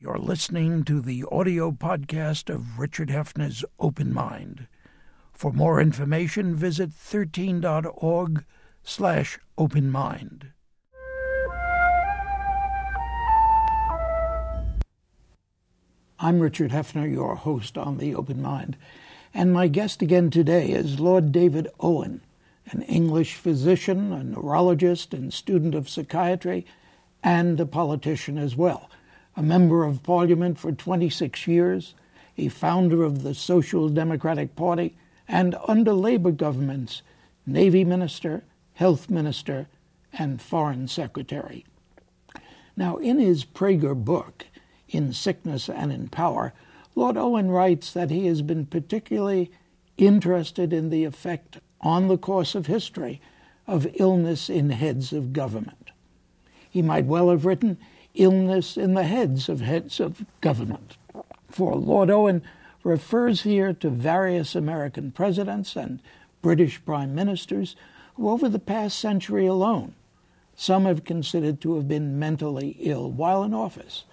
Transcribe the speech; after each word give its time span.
You're 0.00 0.18
listening 0.18 0.84
to 0.84 1.00
the 1.00 1.24
audio 1.28 1.72
podcast 1.72 2.54
of 2.54 2.78
Richard 2.78 3.08
Heffner's 3.08 3.64
Open 3.80 4.14
Mind. 4.14 4.68
For 5.32 5.52
more 5.52 5.80
information, 5.80 6.54
visit 6.54 6.90
13.org 6.90 8.44
slash 8.84 9.40
open 9.58 9.90
mind. 9.90 10.52
I'm 16.20 16.38
Richard 16.38 16.70
Heffner, 16.70 17.10
your 17.10 17.34
host 17.34 17.76
on 17.76 17.98
The 17.98 18.14
Open 18.14 18.40
Mind, 18.40 18.76
and 19.34 19.52
my 19.52 19.66
guest 19.66 20.00
again 20.00 20.30
today 20.30 20.68
is 20.68 21.00
Lord 21.00 21.32
David 21.32 21.66
Owen, 21.80 22.20
an 22.70 22.82
English 22.82 23.34
physician, 23.34 24.12
a 24.12 24.22
neurologist, 24.22 25.12
and 25.12 25.34
student 25.34 25.74
of 25.74 25.88
psychiatry, 25.88 26.64
and 27.20 27.58
a 27.58 27.66
politician 27.66 28.38
as 28.38 28.54
well 28.54 28.88
a 29.38 29.42
member 29.42 29.84
of 29.84 30.02
parliament 30.02 30.58
for 30.58 30.72
26 30.72 31.46
years, 31.46 31.94
a 32.36 32.48
founder 32.48 33.04
of 33.04 33.22
the 33.22 33.34
Social 33.34 33.88
Democratic 33.88 34.56
Party, 34.56 34.96
and 35.28 35.54
under 35.68 35.92
Labour 35.92 36.32
governments, 36.32 37.02
Navy 37.46 37.84
Minister, 37.84 38.42
Health 38.74 39.08
Minister, 39.08 39.68
and 40.12 40.42
Foreign 40.42 40.88
Secretary. 40.88 41.64
Now, 42.76 42.96
in 42.96 43.20
his 43.20 43.44
Praeger 43.44 43.94
book, 43.94 44.46
In 44.88 45.12
Sickness 45.12 45.68
and 45.68 45.92
in 45.92 46.08
Power, 46.08 46.52
Lord 46.96 47.16
Owen 47.16 47.48
writes 47.48 47.92
that 47.92 48.10
he 48.10 48.26
has 48.26 48.42
been 48.42 48.66
particularly 48.66 49.52
interested 49.96 50.72
in 50.72 50.90
the 50.90 51.04
effect 51.04 51.58
on 51.80 52.08
the 52.08 52.18
course 52.18 52.56
of 52.56 52.66
history 52.66 53.20
of 53.68 53.86
illness 54.00 54.50
in 54.50 54.70
heads 54.70 55.12
of 55.12 55.32
government. 55.32 55.92
He 56.68 56.82
might 56.82 57.04
well 57.04 57.30
have 57.30 57.46
written, 57.46 57.78
illness 58.14 58.76
in 58.76 58.94
the 58.94 59.04
heads 59.04 59.48
of 59.48 59.60
heads 59.60 60.00
of 60.00 60.24
government. 60.40 60.96
For 61.50 61.74
Lord 61.74 62.10
Owen 62.10 62.42
refers 62.84 63.42
here 63.42 63.72
to 63.74 63.90
various 63.90 64.54
American 64.54 65.10
presidents 65.12 65.76
and 65.76 66.00
British 66.42 66.84
prime 66.84 67.14
ministers 67.14 67.76
who, 68.14 68.28
over 68.28 68.48
the 68.48 68.58
past 68.58 68.98
century 68.98 69.46
alone, 69.46 69.94
some 70.56 70.86
have 70.86 71.04
considered 71.04 71.60
to 71.60 71.76
have 71.76 71.86
been 71.86 72.18
mentally 72.18 72.76
ill 72.80 73.10
while 73.10 73.44
in 73.44 73.54
office. 73.54 74.04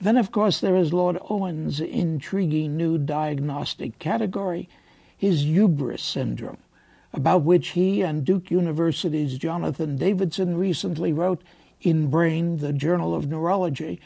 Then, 0.00 0.16
of 0.16 0.32
course, 0.32 0.60
there 0.60 0.76
is 0.76 0.92
Lord 0.92 1.16
Owen's 1.30 1.80
intriguing 1.80 2.76
new 2.76 2.98
diagnostic 2.98 3.98
category, 3.98 4.68
his 5.16 5.44
hubris 5.44 6.02
syndrome, 6.02 6.58
about 7.12 7.42
which 7.42 7.68
he 7.68 8.02
and 8.02 8.24
Duke 8.24 8.50
University's 8.50 9.38
Jonathan 9.38 9.96
Davidson 9.96 10.58
recently 10.58 11.12
wrote 11.12 11.40
in 11.82 12.08
Brain, 12.08 12.58
the 12.58 12.72
Journal 12.72 13.14
of 13.14 13.28
Neurology, 13.28 14.00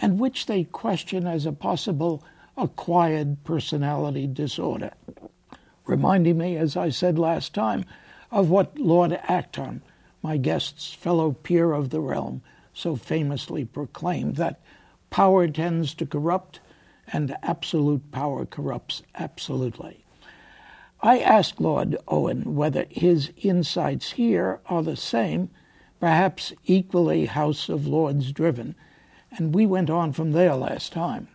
and 0.00 0.18
which 0.18 0.46
they 0.46 0.64
question 0.64 1.26
as 1.26 1.46
a 1.46 1.52
possible 1.52 2.24
acquired 2.56 3.44
personality 3.44 4.26
disorder. 4.26 4.92
Reminding 5.86 6.38
me, 6.38 6.56
as 6.56 6.76
I 6.76 6.88
said 6.88 7.18
last 7.18 7.54
time, 7.54 7.84
of 8.30 8.50
what 8.50 8.78
Lord 8.78 9.12
Acton, 9.12 9.82
my 10.22 10.36
guest's 10.36 10.92
fellow 10.92 11.32
peer 11.32 11.72
of 11.72 11.90
the 11.90 12.00
realm, 12.00 12.42
so 12.74 12.96
famously 12.96 13.64
proclaimed 13.64 14.36
that 14.36 14.60
power 15.10 15.48
tends 15.48 15.94
to 15.94 16.06
corrupt 16.06 16.60
and 17.12 17.36
absolute 17.42 18.10
power 18.10 18.44
corrupts 18.44 19.02
absolutely. 19.14 20.04
I 21.00 21.20
asked 21.20 21.60
Lord 21.60 21.96
Owen 22.08 22.54
whether 22.54 22.86
his 22.90 23.32
insights 23.36 24.12
here 24.12 24.60
are 24.66 24.82
the 24.82 24.96
same 24.96 25.50
perhaps 26.00 26.52
equally 26.64 27.26
House 27.26 27.68
of 27.68 27.86
Lords 27.86 28.32
driven. 28.32 28.74
And 29.30 29.54
we 29.54 29.66
went 29.66 29.90
on 29.90 30.12
from 30.12 30.32
there 30.32 30.54
last 30.54 30.92
time. 30.92 31.28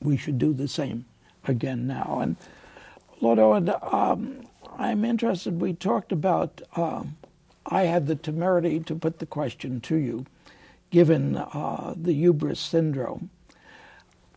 We 0.00 0.16
should 0.16 0.38
do 0.38 0.52
the 0.52 0.68
same 0.68 1.04
again 1.44 1.86
now. 1.86 2.18
And 2.22 2.36
Lord 3.20 3.38
Owen, 3.38 3.72
um, 3.82 4.46
I'm 4.78 5.04
interested. 5.04 5.60
We 5.60 5.74
talked 5.74 6.12
about, 6.12 6.62
um, 6.76 7.16
I 7.66 7.82
had 7.82 8.06
the 8.06 8.16
temerity 8.16 8.80
to 8.80 8.94
put 8.94 9.18
the 9.18 9.26
question 9.26 9.80
to 9.82 9.96
you, 9.96 10.26
given 10.90 11.36
uh, 11.36 11.94
the 11.96 12.14
hubris 12.14 12.60
syndrome, 12.60 13.30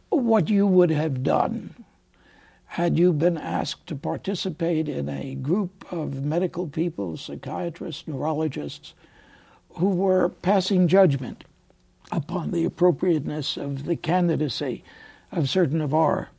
what 0.10 0.50
you 0.50 0.68
would 0.68 0.92
have 0.92 1.24
done 1.24 1.74
had 2.66 2.98
you 2.98 3.14
been 3.14 3.38
asked 3.38 3.86
to 3.86 3.96
participate 3.96 4.90
in 4.90 5.08
a 5.08 5.36
group 5.36 5.86
of 5.92 6.24
medical 6.24 6.68
people, 6.68 7.16
psychiatrists, 7.16 8.08
neurologists, 8.08 8.96
who 9.76 9.90
were 9.90 10.30
passing 10.30 10.88
judgment 10.88 11.44
upon 12.12 12.52
the 12.52 12.66
appropriateness 12.66 13.58
of 13.58 13.86
the 13.86 13.96
candidacy 13.96 14.84
of 15.32 15.50
certain 15.50 15.82
of 15.82 15.94
our 15.94 16.30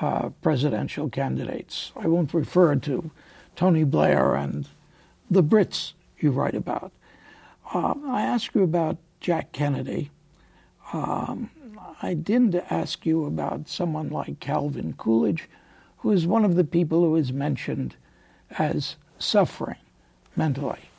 uh, 0.00 0.30
presidential 0.42 1.08
candidates. 1.08 1.92
I 1.96 2.08
won't 2.08 2.34
refer 2.34 2.76
to 2.76 3.10
Tony 3.54 3.84
Blair 3.84 4.34
and 4.34 4.68
the 5.30 5.42
Brits 5.42 5.92
you 6.18 6.30
write 6.30 6.54
about. 6.54 6.92
Uh, 7.72 7.94
I 8.06 8.22
asked 8.22 8.54
you 8.54 8.62
about 8.62 8.98
Jack 9.20 9.52
Kennedy. 9.52 10.10
Um, 10.92 11.50
I 12.02 12.14
didn't 12.14 12.54
ask 12.70 13.06
you 13.06 13.24
about 13.24 13.68
someone 13.68 14.10
like 14.10 14.40
Calvin 14.40 14.94
Coolidge, 14.96 15.48
who 15.98 16.12
is 16.12 16.26
one 16.26 16.44
of 16.44 16.56
the 16.56 16.64
people 16.64 17.00
who 17.00 17.16
is 17.16 17.32
mentioned 17.32 17.96
as 18.58 18.96
suffering 19.18 19.78
mentally 20.36 20.90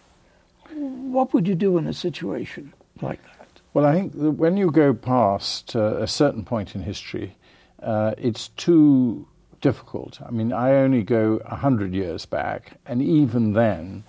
what 0.77 1.33
would 1.33 1.47
you 1.47 1.55
do 1.55 1.77
in 1.77 1.87
a 1.87 1.93
situation 1.93 2.73
like 3.01 3.21
that? 3.23 3.47
Well, 3.73 3.85
I 3.85 3.93
think 3.93 4.13
that 4.13 4.31
when 4.31 4.57
you 4.57 4.71
go 4.71 4.93
past 4.93 5.75
uh, 5.75 5.97
a 5.97 6.07
certain 6.07 6.43
point 6.43 6.75
in 6.75 6.81
history, 6.81 7.35
uh, 7.81 8.13
it's 8.17 8.49
too 8.49 9.27
difficult. 9.61 10.19
I 10.25 10.31
mean, 10.31 10.53
I 10.53 10.75
only 10.75 11.03
go 11.03 11.37
100 11.45 11.93
years 11.93 12.25
back, 12.25 12.79
and 12.85 13.01
even 13.01 13.53
then, 13.53 14.03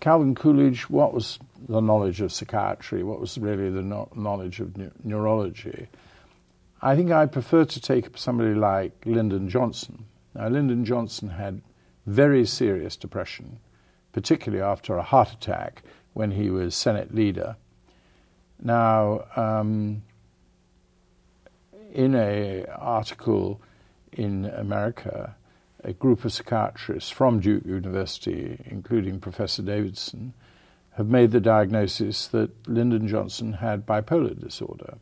Calvin 0.00 0.34
Coolidge, 0.34 0.88
what 0.88 1.12
was 1.12 1.38
the 1.68 1.80
knowledge 1.80 2.20
of 2.20 2.32
psychiatry? 2.32 3.02
What 3.02 3.20
was 3.20 3.38
really 3.38 3.70
the 3.70 3.82
no- 3.82 4.08
knowledge 4.14 4.60
of 4.60 4.76
ne- 4.76 4.90
neurology? 5.02 5.88
I 6.80 6.96
think 6.96 7.10
I 7.10 7.26
prefer 7.26 7.64
to 7.64 7.80
take 7.80 8.16
somebody 8.16 8.54
like 8.54 8.92
Lyndon 9.04 9.48
Johnson. 9.48 10.04
Now, 10.34 10.48
Lyndon 10.48 10.84
Johnson 10.84 11.28
had 11.28 11.62
very 12.06 12.44
serious 12.44 12.96
depression 12.96 13.58
particularly 14.12 14.62
after 14.62 14.96
a 14.96 15.02
heart 15.02 15.32
attack 15.32 15.82
when 16.12 16.32
he 16.32 16.50
was 16.50 16.74
Senate 16.74 17.14
leader. 17.14 17.56
Now, 18.62 19.24
um, 19.34 20.02
in 21.92 22.14
an 22.14 22.66
article 22.76 23.60
in 24.12 24.46
America, 24.46 25.34
a 25.84 25.92
group 25.92 26.24
of 26.24 26.32
psychiatrists 26.32 27.10
from 27.10 27.40
Duke 27.40 27.64
University, 27.66 28.60
including 28.66 29.20
Professor 29.20 29.62
Davidson, 29.62 30.32
have 30.92 31.08
made 31.08 31.32
the 31.32 31.40
diagnosis 31.40 32.26
that 32.28 32.50
Lyndon 32.68 33.08
Johnson 33.08 33.54
had 33.54 33.86
bipolar 33.86 34.38
disorder. 34.38 34.98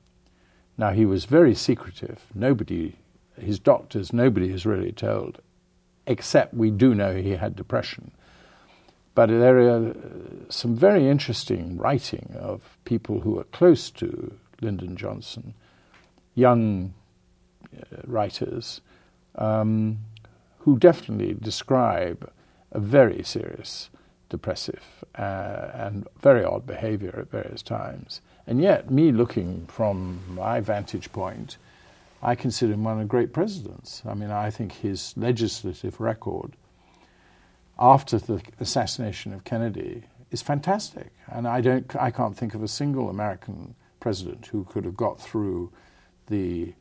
Now, 0.79 0.91
he 0.91 1.05
was 1.05 1.25
very 1.25 1.55
secretive. 1.55 2.25
Nobody, 2.35 2.97
his 3.39 3.59
doctors, 3.59 4.13
nobody 4.13 4.51
has 4.53 4.65
really 4.65 4.93
told, 4.93 5.41
except 6.07 6.55
we 6.55 6.71
do 6.71 6.95
know 6.95 7.17
he 7.17 7.33
had 7.33 7.57
depression. 7.57 8.13
But 9.15 9.27
there 9.27 9.59
are 9.59 9.95
some 10.49 10.77
very 10.77 11.09
interesting 11.09 11.77
writing 11.77 12.35
of 12.39 12.79
people 12.85 13.21
who 13.21 13.39
are 13.39 13.45
close 13.45 13.91
to 13.93 14.33
Lyndon 14.61 14.97
Johnson, 14.97 15.55
young 16.35 16.95
uh, 17.77 17.97
writers, 18.07 18.81
um, 19.35 19.99
who 20.61 20.79
definitely 20.79 21.35
describe 21.35 22.31
a 22.73 22.81
very 22.81 23.23
serious 23.23 23.91
depressive 24.29 25.05
uh, 25.19 25.71
and 25.75 26.07
very 26.21 26.45
odd 26.45 26.67
behavior 26.67 27.15
at 27.19 27.31
various 27.31 27.63
times. 27.63 28.21
And 28.47 28.61
yet, 28.63 28.91
me 28.91 29.13
looking 29.13 29.67
from 29.67 30.21
my 30.29 30.61
vantage 30.61 31.13
point, 31.13 31.57
I 32.23 32.35
consider 32.35 32.75
him 32.75 32.85
one 32.85 32.95
of 32.95 32.99
the 33.01 33.05
great 33.07 33.33
presidents. 33.33 34.03
I 34.07 34.15
mean, 34.15 34.31
I 34.31 34.51
think 34.51 34.73
his 34.73 35.15
legislative 35.17 36.01
record 36.01 36.53
after 37.81 38.19
the 38.19 38.43
assassination 38.61 39.33
of 39.33 39.45
Kennedy 39.45 40.03
is 40.31 40.43
fantastic. 40.43 41.11
And 41.27 41.49
I, 41.49 41.61
don't, 41.61 41.97
I 41.97 42.11
can't 42.11 42.37
think 42.37 42.55
of 42.55 42.63
a 42.63 42.69
single 42.69 43.09
American 43.09 43.75
president 44.01 44.47
who 44.47 44.65
could 44.65 44.85
have 44.85 44.97
got 44.97 45.21
through 45.21 45.73
the 46.27 46.75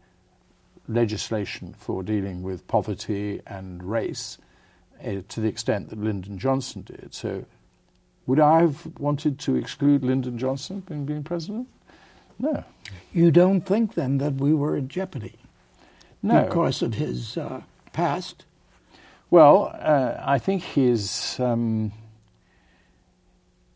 legislation 0.87 1.73
for 1.77 2.03
dealing 2.03 2.43
with 2.43 2.67
poverty 2.67 3.41
and 3.47 3.83
race 3.83 4.37
uh, 5.05 5.21
to 5.29 5.39
the 5.39 5.47
extent 5.47 5.89
that 5.89 6.01
Lyndon 6.01 6.37
Johnson 6.37 6.81
did. 6.81 7.13
So, 7.13 7.45
would 8.25 8.39
I 8.39 8.61
have 8.61 8.85
wanted 8.99 9.39
to 9.39 9.55
exclude 9.55 10.03
Lyndon 10.03 10.37
Johnson 10.37 10.81
from 10.81 11.05
being 11.05 11.23
president? 11.23 11.67
No. 12.37 12.63
You 13.11 13.31
don't 13.31 13.61
think 13.61 13.95
then 13.95 14.17
that 14.19 14.35
we 14.35 14.53
were 14.53 14.75
in 14.75 14.87
jeopardy? 14.87 15.35
No. 16.21 16.43
Because 16.43 16.81
of 16.81 16.95
his 16.95 17.37
uh, 17.37 17.61
past? 17.91 18.45
Well, 19.31 19.71
uh, 19.79 20.15
I 20.19 20.39
think 20.39 20.63
his 20.63 21.39
um, 21.39 21.91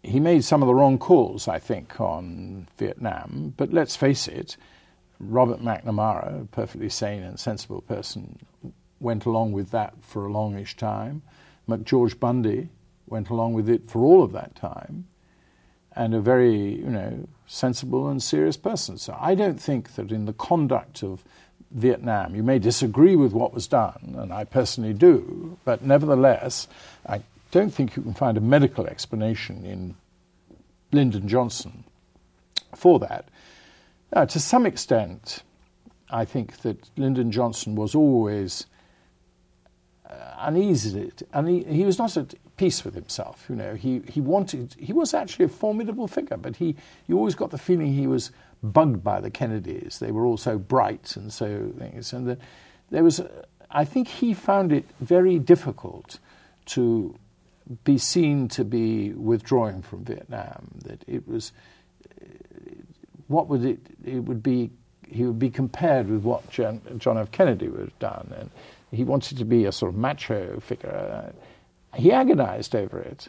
he 0.01 0.19
made 0.19 0.43
some 0.43 0.63
of 0.63 0.67
the 0.67 0.73
wrong 0.73 0.97
calls. 0.97 1.47
I 1.47 1.59
think 1.59 2.01
on 2.01 2.67
Vietnam, 2.77 3.53
but 3.55 3.71
let's 3.71 3.95
face 3.95 4.27
it, 4.27 4.57
Robert 5.19 5.61
McNamara, 5.61 6.41
a 6.41 6.45
perfectly 6.45 6.89
sane 6.89 7.21
and 7.21 7.39
sensible 7.39 7.81
person, 7.81 8.39
went 8.99 9.25
along 9.25 9.51
with 9.51 9.69
that 9.71 9.93
for 10.01 10.25
a 10.25 10.31
longish 10.31 10.75
time. 10.75 11.21
McGeorge 11.69 12.19
Bundy 12.19 12.69
went 13.05 13.29
along 13.29 13.53
with 13.53 13.69
it 13.69 13.89
for 13.89 14.03
all 14.03 14.23
of 14.23 14.31
that 14.31 14.55
time, 14.55 15.07
and 15.95 16.15
a 16.15 16.19
very, 16.19 16.77
you 16.79 16.89
know, 16.89 17.27
sensible 17.45 18.07
and 18.09 18.23
serious 18.23 18.57
person. 18.57 18.97
So 18.97 19.15
I 19.19 19.35
don't 19.35 19.61
think 19.61 19.93
that 19.95 20.11
in 20.11 20.25
the 20.25 20.33
conduct 20.33 21.03
of 21.03 21.23
Vietnam, 21.73 22.35
you 22.35 22.43
may 22.43 22.59
disagree 22.59 23.15
with 23.15 23.33
what 23.33 23.53
was 23.53 23.67
done, 23.67 24.15
and 24.17 24.31
I 24.31 24.43
personally 24.43 24.93
do, 24.93 25.57
but 25.65 25.81
nevertheless, 25.81 26.67
I 27.07 27.23
don't 27.51 27.73
think 27.73 27.95
you 27.95 28.03
can 28.03 28.13
find 28.13 28.37
a 28.37 28.41
medical 28.41 28.85
explanation 28.85 29.65
in 29.65 29.95
Lyndon 30.91 31.27
Johnson 31.27 31.83
for 32.75 32.99
that. 32.99 33.27
Now, 34.13 34.25
to 34.25 34.39
some 34.39 34.65
extent, 34.65 35.41
I 36.09 36.25
think 36.25 36.61
that 36.61 36.89
Lyndon 36.95 37.31
Johnson 37.31 37.75
was 37.75 37.95
always 37.95 38.67
uh, 40.07 40.13
uneasy. 40.39 41.11
Une- 41.33 41.65
he 41.65 41.85
was 41.85 41.97
not 41.97 42.15
at 42.17 42.35
peace 42.55 42.85
with 42.85 42.93
himself. 42.93 43.45
You 43.49 43.55
know, 43.55 43.73
he, 43.73 44.01
he 44.07 44.21
wanted. 44.21 44.75
He 44.77 44.93
was 44.93 45.15
actually 45.15 45.45
a 45.45 45.49
formidable 45.49 46.07
figure, 46.07 46.37
but 46.37 46.57
he 46.57 46.75
you 47.07 47.17
always 47.17 47.33
got 47.33 47.49
the 47.49 47.57
feeling 47.57 47.93
he 47.93 48.05
was 48.05 48.31
bugged 48.63 49.03
by 49.03 49.19
the 49.19 49.29
Kennedys. 49.29 49.99
They 49.99 50.11
were 50.11 50.25
all 50.25 50.37
so 50.37 50.57
bright 50.57 51.15
and 51.15 51.31
so 51.31 51.71
things, 51.77 52.13
and 52.13 52.27
the, 52.27 52.37
there 52.89 53.03
was. 53.03 53.21
I 53.69 53.85
think 53.85 54.07
he 54.07 54.33
found 54.33 54.71
it 54.71 54.85
very 54.99 55.39
difficult 55.39 56.19
to 56.67 57.15
be 57.83 57.97
seen 57.97 58.47
to 58.49 58.63
be 58.63 59.11
withdrawing 59.11 59.81
from 59.81 60.05
Vietnam. 60.05 60.69
That 60.85 61.03
it 61.07 61.27
was, 61.27 61.51
what 63.27 63.47
would 63.47 63.65
it? 63.65 63.79
It 64.05 64.19
would 64.19 64.41
be. 64.41 64.71
He 65.07 65.25
would 65.25 65.37
be 65.37 65.51
compared 65.51 66.09
with 66.09 66.23
what 66.23 66.49
John, 66.49 66.81
John 66.97 67.17
F. 67.19 67.31
Kennedy 67.31 67.67
would 67.67 67.81
have 67.81 67.99
done, 67.99 68.33
and 68.35 68.49
he 68.91 69.03
wanted 69.03 69.37
to 69.37 69.45
be 69.45 69.65
a 69.65 69.71
sort 69.71 69.93
of 69.93 69.97
macho 69.97 70.59
figure. 70.59 71.33
He 71.93 72.11
agonized 72.11 72.75
over 72.75 72.99
it. 72.99 73.27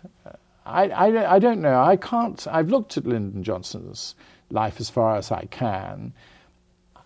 I, 0.65 0.89
I, 0.89 1.35
I 1.35 1.39
don't 1.39 1.61
know. 1.61 1.83
I 1.83 1.97
can't. 1.97 2.47
I've 2.47 2.71
looked 2.71 2.97
at 2.97 3.07
Lyndon 3.07 3.43
Johnson's 3.43 4.15
life 4.51 4.81
as 4.81 4.91
far 4.91 5.17
as 5.17 5.31
I 5.33 5.47
can. 5.47 6.13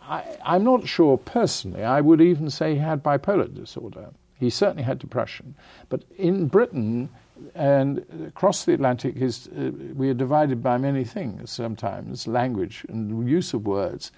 I, 0.00 0.24
I'm 0.44 0.64
not 0.64 0.88
sure 0.88 1.18
personally. 1.18 1.84
I 1.84 2.00
would 2.00 2.20
even 2.20 2.50
say 2.50 2.74
he 2.74 2.80
had 2.80 3.02
bipolar 3.02 3.52
disorder. 3.52 4.10
He 4.38 4.50
certainly 4.50 4.82
had 4.82 4.98
depression. 4.98 5.54
But 5.88 6.04
in 6.16 6.46
Britain 6.46 7.08
and 7.54 8.04
across 8.26 8.64
the 8.64 8.72
Atlantic, 8.74 9.16
uh, 9.20 9.70
we 9.94 10.08
are 10.08 10.14
divided 10.14 10.62
by 10.62 10.78
many 10.78 11.04
things 11.04 11.50
sometimes 11.50 12.26
language 12.26 12.86
and 12.88 13.28
use 13.28 13.52
of 13.52 13.66
words. 13.66 14.12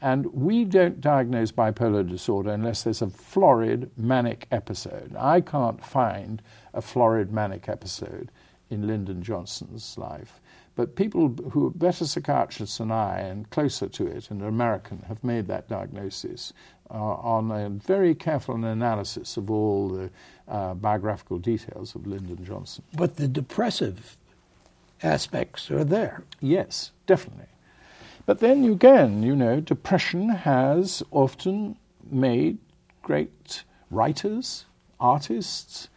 And 0.00 0.26
we 0.26 0.64
don't 0.64 1.00
diagnose 1.00 1.50
bipolar 1.50 2.08
disorder 2.08 2.50
unless 2.50 2.84
there's 2.84 3.02
a 3.02 3.08
florid 3.08 3.90
manic 3.96 4.46
episode. 4.50 5.14
I 5.18 5.40
can't 5.40 5.84
find 5.84 6.40
a 6.72 6.80
florid 6.80 7.32
manic 7.32 7.68
episode 7.68 8.30
in 8.70 8.86
Lyndon 8.86 9.22
Johnson's 9.22 9.96
life. 9.98 10.40
But 10.76 10.94
people 10.94 11.34
who 11.50 11.66
are 11.66 11.70
better 11.70 12.06
psychiatrists 12.06 12.78
than 12.78 12.92
I 12.92 13.18
and 13.18 13.50
closer 13.50 13.88
to 13.88 14.06
it 14.06 14.30
and 14.30 14.40
are 14.42 14.48
American 14.48 15.02
have 15.08 15.24
made 15.24 15.48
that 15.48 15.68
diagnosis 15.68 16.52
uh, 16.90 16.94
on 16.94 17.50
a 17.50 17.68
very 17.68 18.14
careful 18.14 18.54
analysis 18.54 19.36
of 19.36 19.50
all 19.50 19.88
the 19.88 20.10
uh, 20.46 20.74
biographical 20.74 21.38
details 21.38 21.94
of 21.94 22.06
Lyndon 22.06 22.44
Johnson. 22.44 22.84
But 22.94 23.16
the 23.16 23.26
depressive 23.26 24.16
aspects 25.02 25.70
are 25.70 25.84
there. 25.84 26.22
Yes, 26.40 26.92
definitely. 27.06 27.46
But 28.24 28.40
then 28.40 28.64
again, 28.64 29.22
you 29.22 29.34
know, 29.34 29.60
depression 29.60 30.28
has 30.28 31.02
often 31.10 31.76
made 32.10 32.58
great 33.02 33.64
writers, 33.90 34.66
artists. 35.00 35.88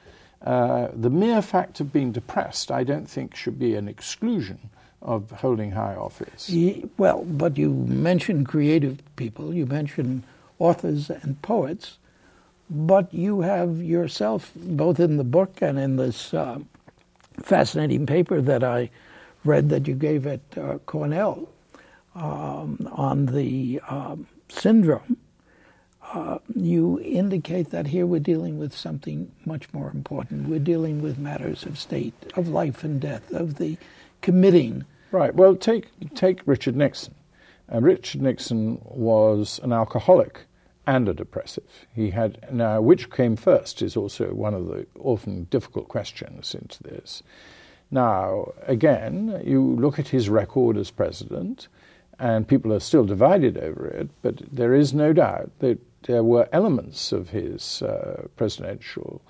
Uh, 0.45 0.88
the 0.93 1.09
mere 1.09 1.41
fact 1.41 1.79
of 1.79 1.93
being 1.93 2.11
depressed, 2.11 2.71
I 2.71 2.83
don't 2.83 3.07
think, 3.07 3.35
should 3.35 3.59
be 3.59 3.75
an 3.75 3.88
exclusion 3.88 4.69
of 5.01 5.31
holding 5.31 5.71
high 5.71 5.95
office. 5.95 6.49
Well, 6.97 7.23
but 7.23 7.57
you 7.57 7.73
mentioned 7.73 8.47
creative 8.47 8.99
people, 9.15 9.53
you 9.53 9.65
mentioned 9.65 10.23
authors 10.59 11.09
and 11.09 11.41
poets, 11.41 11.97
but 12.69 13.13
you 13.13 13.41
have 13.41 13.81
yourself, 13.81 14.51
both 14.55 14.99
in 14.99 15.17
the 15.17 15.23
book 15.23 15.61
and 15.61 15.77
in 15.77 15.97
this 15.97 16.33
uh, 16.33 16.59
fascinating 17.41 18.05
paper 18.05 18.41
that 18.41 18.63
I 18.63 18.89
read 19.44 19.69
that 19.69 19.87
you 19.87 19.95
gave 19.95 20.27
at 20.27 20.41
uh, 20.57 20.77
Cornell 20.85 21.49
um, 22.15 22.77
on 22.91 23.27
the 23.27 23.81
um, 23.89 24.27
syndrome, 24.49 25.17
uh, 26.13 26.39
you 26.55 26.99
indicate 26.99 27.69
that 27.71 27.87
here 27.87 28.05
we're 28.05 28.19
dealing 28.19 28.57
with 28.57 28.75
something 28.75 29.31
much 29.45 29.71
more 29.73 29.89
important. 29.89 30.49
We're 30.49 30.59
dealing 30.59 31.01
with 31.01 31.17
matters 31.17 31.63
of 31.63 31.79
state, 31.79 32.13
of 32.35 32.49
life 32.49 32.83
and 32.83 32.99
death, 32.99 33.31
of 33.31 33.55
the 33.55 33.77
committing. 34.21 34.85
Right. 35.11 35.33
Well, 35.33 35.55
take 35.55 35.87
take 36.13 36.41
Richard 36.45 36.75
Nixon. 36.75 37.15
Uh, 37.71 37.81
Richard 37.81 38.21
Nixon 38.21 38.81
was 38.83 39.59
an 39.63 39.71
alcoholic 39.71 40.41
and 40.85 41.07
a 41.07 41.13
depressive. 41.13 41.87
He 41.93 42.09
had 42.09 42.51
now 42.51 42.81
which 42.81 43.09
came 43.09 43.35
first 43.35 43.81
is 43.81 43.95
also 43.95 44.33
one 44.33 44.53
of 44.53 44.67
the 44.67 44.87
often 44.99 45.45
difficult 45.45 45.87
questions 45.87 46.53
into 46.53 46.83
this. 46.83 47.23
Now, 47.89 48.53
again, 48.67 49.41
you 49.45 49.61
look 49.61 49.99
at 49.99 50.07
his 50.07 50.29
record 50.29 50.77
as 50.77 50.91
president, 50.91 51.67
and 52.19 52.47
people 52.47 52.73
are 52.73 52.79
still 52.79 53.03
divided 53.03 53.57
over 53.57 53.85
it, 53.87 54.09
but 54.21 54.41
there 54.51 54.73
is 54.73 54.93
no 54.93 55.11
doubt 55.11 55.51
that 55.59 55.77
there 56.03 56.24
were 56.24 56.48
elements 56.51 57.12
of 57.12 57.30
his 57.30 57.81
uh, 57.81 58.27
presidential 58.36 59.21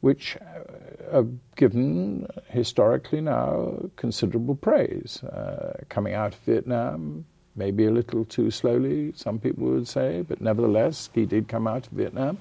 which 0.00 0.36
uh, 0.36 1.18
are 1.18 1.26
given 1.56 2.26
historically 2.48 3.20
now 3.20 3.90
considerable 3.96 4.54
praise. 4.54 5.22
Uh, 5.24 5.78
coming 5.88 6.14
out 6.14 6.32
of 6.32 6.40
Vietnam, 6.40 7.24
maybe 7.54 7.84
a 7.84 7.90
little 7.90 8.24
too 8.24 8.50
slowly, 8.50 9.12
some 9.14 9.38
people 9.38 9.66
would 9.66 9.86
say, 9.86 10.22
but 10.22 10.40
nevertheless, 10.40 11.10
he 11.12 11.26
did 11.26 11.48
come 11.48 11.66
out 11.66 11.86
of 11.86 11.92
Vietnam. 11.92 12.38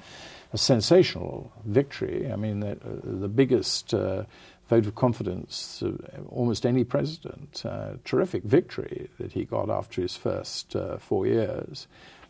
A 0.54 0.58
sensational 0.58 1.52
victory. 1.66 2.32
I 2.32 2.36
mean, 2.36 2.62
the, 2.62 2.78
the 3.04 3.28
biggest 3.28 3.94
uh, 3.94 4.24
vote 4.68 4.86
of 4.86 4.96
confidence 4.96 5.82
of 5.82 6.00
almost 6.30 6.66
any 6.66 6.84
president. 6.84 7.64
Uh, 7.66 7.94
terrific 8.04 8.44
victory 8.44 9.10
that 9.20 9.34
he 9.34 9.44
got 9.46 9.70
after 9.70 10.02
his 10.02 10.16
first 10.16 10.76
uh, 10.76 10.98
four 10.98 11.28
years. 11.28 11.88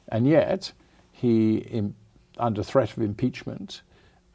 And 0.10 0.28
yet, 0.28 0.74
he, 1.20 1.58
in, 1.58 1.96
under 2.38 2.64
threat 2.64 2.96
of 2.96 3.04
impeachment, 3.04 3.82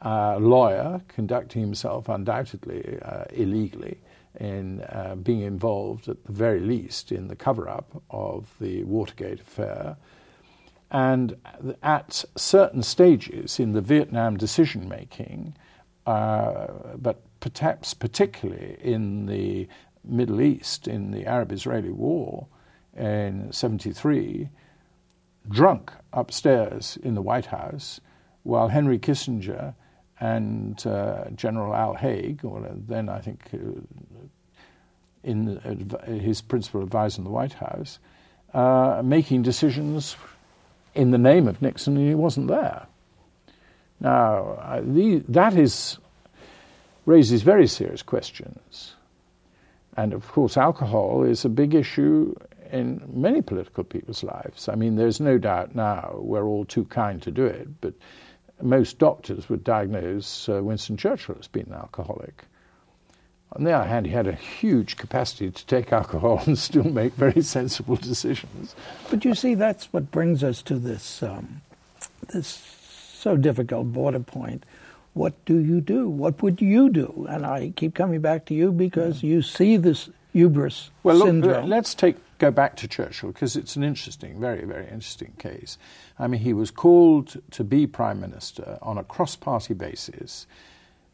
a 0.01 0.37
lawyer 0.39 1.01
conducting 1.07 1.61
himself 1.61 2.09
undoubtedly 2.09 2.99
uh, 3.01 3.23
illegally 3.33 3.97
in 4.39 4.81
uh, 4.81 5.15
being 5.15 5.41
involved, 5.41 6.07
at 6.07 6.23
the 6.25 6.31
very 6.31 6.59
least, 6.59 7.11
in 7.11 7.27
the 7.27 7.35
cover 7.35 7.67
up 7.67 8.03
of 8.11 8.53
the 8.59 8.83
Watergate 8.83 9.39
affair. 9.39 9.97
And 10.91 11.35
at 11.81 12.23
certain 12.37 12.83
stages 12.83 13.59
in 13.59 13.71
the 13.71 13.81
Vietnam 13.81 14.37
decision 14.37 14.87
making, 14.87 15.55
uh, 16.05 16.67
but 16.97 17.21
perhaps 17.39 17.93
particularly 17.95 18.77
in 18.81 19.25
the 19.25 19.67
Middle 20.03 20.41
East, 20.41 20.87
in 20.87 21.09
the 21.09 21.25
Arab 21.25 21.51
Israeli 21.51 21.91
War 21.91 22.45
in 22.95 23.51
73, 23.51 24.49
drunk 25.49 25.91
upstairs 26.13 26.97
in 27.03 27.15
the 27.15 27.21
White 27.21 27.45
House 27.47 27.99
while 28.43 28.67
Henry 28.67 28.99
Kissinger 28.99 29.73
and 30.19 30.85
uh, 30.85 31.25
General 31.35 31.75
Al 31.75 31.93
Haig, 31.95 32.45
or 32.45 32.67
then 32.87 33.09
I 33.09 33.19
think 33.19 33.41
uh, 33.53 33.57
in 35.23 35.57
uh, 35.57 36.05
his 36.11 36.41
principal 36.41 36.83
advisor 36.83 37.19
in 37.19 37.23
the 37.23 37.31
White 37.31 37.53
House, 37.53 37.99
uh, 38.53 39.01
making 39.03 39.41
decisions 39.41 40.15
in 40.93 41.11
the 41.11 41.17
name 41.17 41.47
of 41.47 41.61
Nixon, 41.61 41.97
and 41.97 42.07
he 42.07 42.15
wasn't 42.15 42.47
there. 42.47 42.85
Now, 43.99 44.81
the, 44.81 45.23
that 45.29 45.55
is, 45.55 45.97
raises 47.05 47.41
very 47.41 47.67
serious 47.67 48.01
questions. 48.01 48.93
And 49.97 50.13
of 50.13 50.27
course, 50.31 50.57
alcohol 50.57 51.23
is 51.23 51.45
a 51.45 51.49
big 51.49 51.73
issue 51.73 52.35
in 52.75 53.01
many 53.07 53.41
political 53.41 53.83
people's 53.83 54.23
lives. 54.23 54.67
I 54.67 54.75
mean, 54.75 54.97
there's 54.97 55.19
no 55.19 55.37
doubt 55.37 55.75
now 55.75 56.17
we're 56.19 56.45
all 56.45 56.65
too 56.65 56.85
kind 56.85 57.21
to 57.21 57.31
do 57.31 57.45
it, 57.45 57.81
but 57.81 57.93
most 58.61 58.99
doctors 58.99 59.49
would 59.49 59.63
diagnose 59.63 60.49
uh, 60.49 60.61
Winston 60.61 60.97
Churchill 60.97 61.37
as 61.39 61.47
being 61.47 61.67
an 61.67 61.73
alcoholic. 61.73 62.43
On 63.53 63.63
the 63.63 63.71
other 63.71 63.87
hand, 63.87 64.05
he 64.05 64.11
had 64.11 64.27
a 64.27 64.33
huge 64.33 64.97
capacity 64.97 65.51
to 65.51 65.65
take 65.65 65.93
alcohol 66.01 66.43
and 66.45 66.57
still 66.57 66.83
make 66.83 67.13
very 67.13 67.41
sensible 67.57 67.95
decisions. 67.95 68.75
But 69.09 69.23
you 69.23 69.35
see, 69.35 69.55
that's 69.55 69.91
what 69.93 70.11
brings 70.11 70.43
us 70.43 70.61
to 70.63 70.75
this 70.75 71.23
um, 71.23 71.61
this 72.27 72.47
so 72.47 73.37
difficult 73.37 73.93
border 73.93 74.19
point. 74.19 74.65
What 75.13 75.33
do 75.45 75.57
you 75.57 75.79
do? 75.79 76.09
What 76.09 76.43
would 76.43 76.61
you 76.61 76.89
do? 76.89 77.25
And 77.29 77.45
I 77.45 77.71
keep 77.77 77.95
coming 77.95 78.19
back 78.19 78.45
to 78.47 78.53
you 78.53 78.73
because 78.73 79.23
yeah. 79.23 79.29
you 79.29 79.41
see 79.41 79.77
this 79.77 80.09
hubris 80.33 80.91
well, 81.03 81.21
syndrome. 81.21 81.61
Look, 81.61 81.69
let's 81.69 81.95
take 81.95 82.17
go 82.37 82.51
back 82.51 82.75
to 82.77 82.87
Churchill 82.87 83.31
because 83.31 83.55
it's 83.55 83.75
an 83.75 83.83
interesting, 83.83 84.39
very, 84.39 84.65
very 84.65 84.85
interesting 84.85 85.33
case. 85.37 85.77
I 86.19 86.27
mean, 86.27 86.41
he 86.41 86.53
was 86.53 86.71
called 86.71 87.41
to 87.51 87.63
be 87.63 87.87
Prime 87.87 88.19
Minister 88.19 88.77
on 88.81 88.97
a 88.97 89.03
cross 89.03 89.35
party 89.35 89.73
basis. 89.73 90.47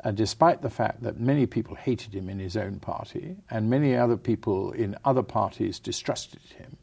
Uh, 0.04 0.10
despite 0.12 0.64
the 0.64 0.70
fact 0.70 1.04
that 1.04 1.20
many 1.20 1.46
people 1.46 1.76
hated 1.76 2.16
him 2.16 2.28
in 2.28 2.40
his 2.40 2.58
own 2.58 2.80
party 2.80 3.36
and 3.52 3.70
many 3.70 3.96
other 3.96 4.18
people 4.18 4.72
in 4.72 4.96
other 5.06 5.22
parties 5.22 5.78
distrusted 5.78 6.42
him, 6.58 6.78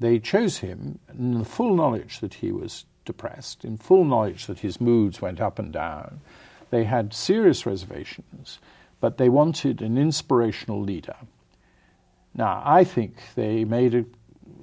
they 0.00 0.18
chose 0.18 0.58
him 0.58 0.98
in 1.10 1.38
the 1.38 1.44
full 1.44 1.74
knowledge 1.74 2.20
that 2.20 2.34
he 2.34 2.50
was 2.50 2.86
depressed, 3.04 3.64
in 3.64 3.76
full 3.76 4.04
knowledge 4.04 4.46
that 4.46 4.60
his 4.60 4.80
moods 4.80 5.20
went 5.20 5.40
up 5.40 5.58
and 5.58 5.72
down. 5.72 6.20
They 6.70 6.84
had 6.84 7.12
serious 7.12 7.66
reservations, 7.66 8.60
but 9.00 9.18
they 9.18 9.28
wanted 9.28 9.82
an 9.82 9.98
inspirational 9.98 10.80
leader. 10.80 11.16
Now, 12.38 12.62
I 12.64 12.84
think 12.84 13.16
they 13.34 13.64
made 13.64 13.96
a, 13.96 14.04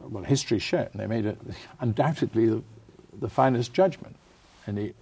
well, 0.08 0.24
history 0.24 0.60
shown, 0.60 0.88
they 0.96 1.08
made 1.08 1.26
a, 1.26 1.36
undoubtedly 1.82 2.48
the, 2.48 2.64
the 3.20 3.30
finest 3.30 3.74
judgment. 3.74 4.16
And 4.66 4.78
he, 4.78 4.94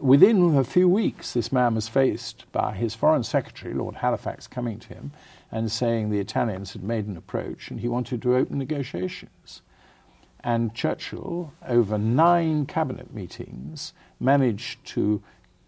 within 0.00 0.56
a 0.56 0.64
few 0.64 0.88
weeks, 0.88 1.32
this 1.32 1.52
man 1.52 1.76
was 1.76 1.86
faced 1.86 2.50
by 2.50 2.74
his 2.74 2.96
foreign 2.96 3.22
secretary, 3.22 3.74
Lord 3.74 3.94
Halifax, 3.94 4.48
coming 4.48 4.80
to 4.80 4.88
him 4.88 5.12
and 5.52 5.70
saying 5.70 6.10
the 6.10 6.18
Italians 6.18 6.72
had 6.72 6.82
made 6.82 7.06
an 7.06 7.16
approach 7.16 7.70
and 7.70 7.78
he 7.78 7.86
wanted 7.86 8.20
to 8.22 8.34
open 8.34 8.58
negotiations. 8.58 9.62
And 10.42 10.74
Churchill, 10.74 11.52
over 11.68 11.96
nine 11.96 12.66
cabinet 12.66 13.14
meetings, 13.14 13.92
managed 14.18 14.84
to 14.86 15.22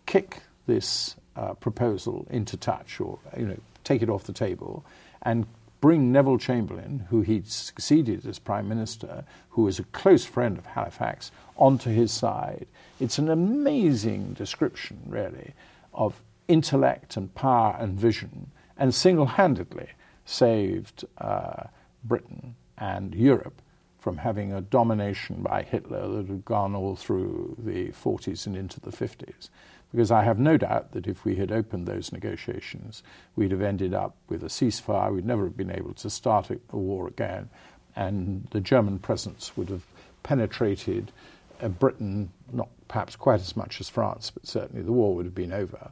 kick 0.07 0.39
this 0.67 1.15
uh, 1.37 1.55
proposal 1.55 2.27
into 2.31 2.57
touch 2.57 3.01
or 3.01 3.21
you 3.37 3.47
know, 3.47 3.61
take 3.85 4.03
it 4.03 4.11
off 4.11 4.25
the 4.25 4.33
table 4.33 4.85
and 5.23 5.47
bring 5.81 6.13
Neville 6.13 6.39
Chamberlain, 6.39 7.07
who 7.11 7.23
he'd 7.23 7.49
succeeded 7.49 8.25
as 8.25 8.39
Prime 8.39 8.69
Minister, 8.69 9.25
who 9.51 9.63
was 9.63 9.79
a 9.79 9.85
close 9.85 10.25
friend 10.25 10.57
of 10.57 10.65
Halifax, 10.65 11.33
onto 11.57 11.91
his 11.91 12.13
side. 12.13 12.67
It's 13.01 13.19
an 13.19 13.29
amazing 13.29 14.35
description, 14.35 15.01
really, 15.07 15.55
of 15.93 16.23
intellect 16.47 17.17
and 17.17 17.35
power 17.35 17.77
and 17.79 17.99
vision, 17.99 18.53
and 18.79 18.95
single 18.95 19.27
handedly 19.27 19.89
saved 20.25 21.05
uh, 21.19 21.65
Britain 22.05 22.55
and 22.79 23.15
Europe 23.15 23.61
from 23.99 24.17
having 24.17 24.53
a 24.53 24.61
domination 24.61 25.43
by 25.43 25.63
Hitler 25.63 26.09
that 26.09 26.29
had 26.29 26.45
gone 26.45 26.75
all 26.75 26.97
through 26.97 27.57
the 27.59 27.89
40s 27.89 28.47
and 28.47 28.57
into 28.57 28.81
the 28.81 28.91
50s 28.91 29.49
because 29.93 30.11
I 30.11 30.25
have 30.25 30.39
no 30.39 30.57
doubt 30.57 30.93
that 30.93 31.07
if 31.07 31.25
we 31.25 31.37
had 31.37 31.53
opened 31.53 31.87
those 31.87 32.13
negotiations, 32.13 33.03
we'd 33.37 33.53
have 33.53 33.63
ended 33.63 33.93
up 33.93 34.17
with 34.29 34.43
a 34.43 34.47
ceasefire. 34.47 35.15
We'd 35.15 35.27
never 35.27 35.45
have 35.45 35.57
been 35.57 35.71
able 35.71 35.93
to 35.95 36.09
start 36.09 36.51
a, 36.51 36.59
war 36.77 37.07
again, 37.09 37.51
and 37.95 38.49
the 38.51 38.61
German 38.61 38.99
presence 38.99 39.57
would 39.57 39.69
have 39.69 39.85
penetrated 40.23 41.13
uh, 41.61 41.69
Britain, 41.69 42.31
not 42.53 42.69
perhaps 42.89 43.17
quite 43.17 43.41
as 43.41 43.55
much 43.55 43.81
as 43.81 43.89
France, 43.91 44.31
but 44.31 44.47
certainly 44.47 44.83
the 44.83 44.93
war 44.93 45.15
would 45.15 45.27
have 45.27 45.35
been 45.35 45.53
over. 45.53 45.91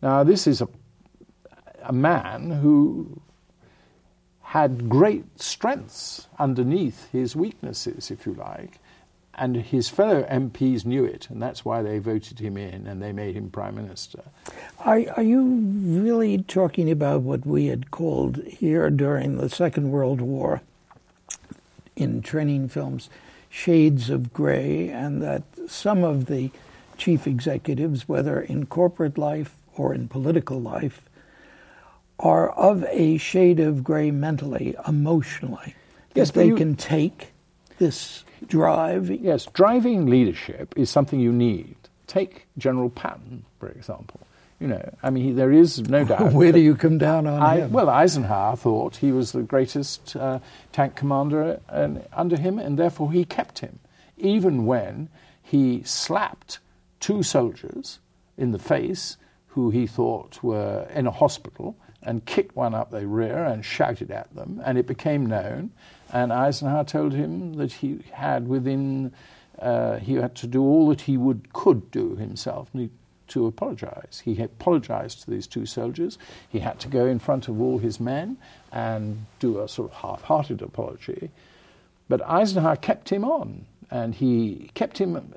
Now, 0.00 0.24
this 0.24 0.46
is 0.46 0.62
a, 0.62 0.68
a 1.82 1.92
man 1.92 2.50
who 2.50 3.20
had 4.42 4.88
great 4.88 5.38
strengths 5.38 6.28
underneath 6.38 7.10
his 7.12 7.36
weaknesses, 7.36 8.10
if 8.10 8.24
you 8.24 8.32
like, 8.32 8.78
and 9.38 9.56
his 9.56 9.88
fellow 9.88 10.24
MPs 10.24 10.84
knew 10.84 11.04
it, 11.04 11.28
and 11.30 11.40
that's 11.40 11.64
why 11.64 11.82
they 11.82 11.98
voted 11.98 12.40
him 12.40 12.56
in 12.56 12.86
and 12.86 13.02
they 13.02 13.12
made 13.12 13.36
him 13.36 13.50
prime 13.50 13.76
minister. 13.76 14.22
Are, 14.80 15.00
are 15.16 15.22
you 15.22 15.42
really 15.42 16.42
talking 16.42 16.90
about 16.90 17.22
what 17.22 17.46
we 17.46 17.66
had 17.66 17.90
called 17.90 18.42
here 18.44 18.90
during 18.90 19.36
the 19.36 19.48
Second 19.48 19.90
World 19.90 20.20
War 20.20 20.60
in 21.96 22.22
training 22.22 22.68
films 22.68 23.08
shades 23.50 24.10
of 24.10 24.32
gray, 24.32 24.88
and 24.88 25.22
that 25.22 25.42
some 25.68 26.04
of 26.04 26.26
the 26.26 26.50
chief 26.96 27.26
executives, 27.26 28.08
whether 28.08 28.40
in 28.40 28.66
corporate 28.66 29.16
life 29.16 29.56
or 29.76 29.94
in 29.94 30.08
political 30.08 30.60
life, 30.60 31.02
are 32.18 32.50
of 32.50 32.84
a 32.90 33.16
shade 33.16 33.60
of 33.60 33.84
gray 33.84 34.10
mentally, 34.10 34.74
emotionally, 34.86 35.74
yes, 36.14 36.28
that 36.28 36.40
they 36.40 36.48
you, 36.48 36.56
can 36.56 36.74
take 36.74 37.32
this 37.78 38.24
drive. 38.46 39.10
Yes, 39.10 39.46
driving 39.46 40.06
leadership 40.06 40.74
is 40.76 40.90
something 40.90 41.20
you 41.20 41.32
need. 41.32 41.76
Take 42.06 42.46
General 42.56 42.90
Patton, 42.90 43.44
for 43.58 43.68
example. 43.68 44.20
You 44.60 44.66
know, 44.66 44.94
I 45.02 45.10
mean, 45.10 45.36
there 45.36 45.52
is 45.52 45.88
no 45.88 46.04
doubt. 46.06 46.32
Where 46.32 46.52
do 46.52 46.58
you 46.58 46.74
come 46.74 46.98
down 46.98 47.26
on 47.26 47.40
I, 47.40 47.56
him? 47.60 47.72
Well, 47.72 47.88
Eisenhower 47.88 48.56
thought 48.56 48.96
he 48.96 49.12
was 49.12 49.32
the 49.32 49.42
greatest 49.42 50.16
uh, 50.16 50.40
tank 50.72 50.96
commander 50.96 51.60
uh, 51.68 51.90
under 52.12 52.36
him, 52.36 52.58
and 52.58 52.78
therefore 52.78 53.12
he 53.12 53.24
kept 53.24 53.60
him, 53.60 53.78
even 54.16 54.66
when 54.66 55.08
he 55.42 55.82
slapped 55.84 56.58
two 57.00 57.22
soldiers 57.22 58.00
in 58.36 58.50
the 58.50 58.58
face 58.58 59.16
who 59.48 59.70
he 59.70 59.86
thought 59.86 60.42
were 60.42 60.88
in 60.94 61.06
a 61.06 61.10
hospital 61.10 61.76
and 62.02 62.24
kicked 62.26 62.54
one 62.54 62.74
up 62.74 62.90
the 62.90 63.06
rear 63.06 63.44
and 63.44 63.64
shouted 63.64 64.10
at 64.10 64.32
them, 64.34 64.60
and 64.64 64.78
it 64.78 64.86
became 64.86 65.26
known. 65.26 65.70
And 66.12 66.32
Eisenhower 66.32 66.84
told 66.84 67.12
him 67.12 67.54
that 67.54 67.72
he 67.72 68.00
had 68.12 68.48
within, 68.48 69.12
uh, 69.58 69.98
he 69.98 70.14
had 70.14 70.34
to 70.36 70.46
do 70.46 70.62
all 70.62 70.88
that 70.88 71.02
he 71.02 71.16
would 71.16 71.52
could 71.52 71.90
do 71.90 72.16
himself 72.16 72.70
to 73.28 73.46
apologize. 73.46 74.22
He 74.24 74.40
apologized 74.40 75.22
to 75.22 75.30
these 75.30 75.46
two 75.46 75.66
soldiers. 75.66 76.18
He 76.48 76.60
had 76.60 76.80
to 76.80 76.88
go 76.88 77.04
in 77.06 77.18
front 77.18 77.48
of 77.48 77.60
all 77.60 77.78
his 77.78 78.00
men 78.00 78.38
and 78.72 79.26
do 79.38 79.60
a 79.60 79.68
sort 79.68 79.90
of 79.90 79.96
half-hearted 79.98 80.62
apology. 80.62 81.30
But 82.08 82.22
Eisenhower 82.26 82.76
kept 82.76 83.10
him 83.10 83.24
on, 83.24 83.66
and 83.90 84.14
he 84.14 84.70
kept 84.72 84.96
him. 84.96 85.34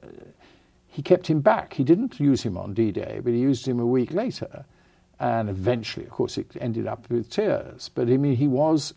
He 0.87 1.01
kept 1.01 1.27
him 1.27 1.41
back. 1.41 1.73
He 1.73 1.83
didn't 1.83 2.19
use 2.19 2.43
him 2.43 2.57
on 2.57 2.73
D-Day, 2.73 3.19
but 3.23 3.33
he 3.33 3.39
used 3.39 3.67
him 3.67 3.79
a 3.79 3.85
week 3.85 4.13
later, 4.13 4.65
and 5.19 5.49
eventually, 5.49 6.05
of 6.05 6.11
course, 6.11 6.37
it 6.37 6.47
ended 6.61 6.87
up 6.87 7.09
with 7.09 7.29
tears. 7.29 7.89
But 7.93 8.07
I 8.07 8.15
mean, 8.17 8.37
he 8.37 8.47
was 8.47 8.93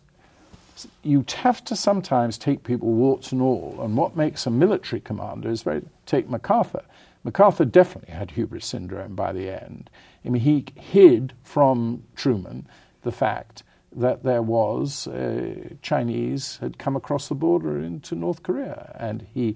you 1.03 1.25
have 1.35 1.63
to 1.65 1.75
sometimes 1.75 2.37
take 2.37 2.63
people 2.63 2.91
warts 2.91 3.31
and 3.31 3.41
all. 3.41 3.77
And 3.81 3.95
what 3.95 4.15
makes 4.15 4.45
a 4.45 4.51
military 4.51 5.01
commander 5.01 5.49
is 5.49 5.63
very. 5.63 5.83
Take 6.05 6.29
MacArthur. 6.29 6.83
MacArthur 7.23 7.65
definitely 7.65 8.13
had 8.13 8.31
hubris 8.31 8.65
syndrome 8.65 9.15
by 9.15 9.33
the 9.33 9.49
end. 9.49 9.89
I 10.23 10.29
mean, 10.29 10.43
he 10.43 10.65
hid 10.75 11.33
from 11.43 12.03
Truman 12.15 12.67
the 13.01 13.11
fact 13.11 13.63
that 13.95 14.23
there 14.23 14.41
was 14.41 15.07
uh, 15.07 15.69
Chinese 15.81 16.57
had 16.57 16.77
come 16.77 16.95
across 16.95 17.29
the 17.29 17.35
border 17.35 17.79
into 17.79 18.13
North 18.13 18.43
Korea, 18.43 18.95
and 18.99 19.25
he, 19.33 19.55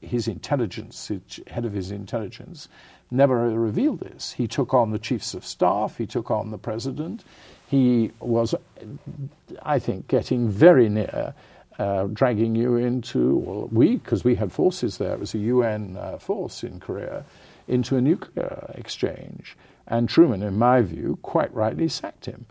his 0.00 0.26
intelligence, 0.26 1.08
his 1.08 1.20
head 1.48 1.64
of 1.64 1.74
his 1.74 1.90
intelligence, 1.90 2.68
never 3.10 3.50
revealed 3.50 4.00
this. 4.00 4.32
He 4.32 4.48
took 4.48 4.72
on 4.72 4.90
the 4.90 4.98
chiefs 4.98 5.34
of 5.34 5.44
staff, 5.44 5.98
he 5.98 6.06
took 6.06 6.30
on 6.30 6.50
the 6.50 6.58
president, 6.58 7.24
he 7.68 8.10
was, 8.20 8.54
I 9.62 9.78
think, 9.78 10.08
getting 10.08 10.48
very 10.48 10.88
near 10.88 11.34
uh, 11.78 12.08
dragging 12.12 12.54
you 12.54 12.76
into, 12.76 13.36
well, 13.36 13.68
we, 13.70 13.96
because 13.96 14.24
we 14.24 14.34
had 14.34 14.52
forces 14.52 14.98
there, 14.98 15.12
it 15.12 15.20
was 15.20 15.34
a 15.34 15.38
UN 15.38 15.96
uh, 15.96 16.18
force 16.18 16.64
in 16.64 16.80
Korea, 16.80 17.24
into 17.68 17.96
a 17.96 18.00
nuclear 18.00 18.72
exchange. 18.74 19.56
And 19.86 20.08
Truman, 20.08 20.42
in 20.42 20.58
my 20.58 20.80
view, 20.82 21.18
quite 21.22 21.54
rightly 21.54 21.88
sacked 21.88 22.26
him. 22.26 22.46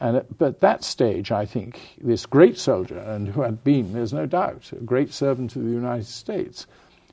And 0.00 0.16
at, 0.16 0.38
but 0.38 0.60
that 0.60 0.82
stage, 0.82 1.30
I 1.30 1.44
think, 1.44 1.80
this 2.00 2.26
great 2.26 2.58
soldier, 2.58 2.98
and 2.98 3.28
who 3.28 3.42
had 3.42 3.62
been, 3.62 3.92
there's 3.92 4.12
no 4.12 4.26
doubt, 4.26 4.72
a 4.72 4.76
great 4.76 5.12
servant 5.12 5.54
of 5.54 5.64
the 5.64 5.70
United 5.70 6.06
States, 6.06 6.66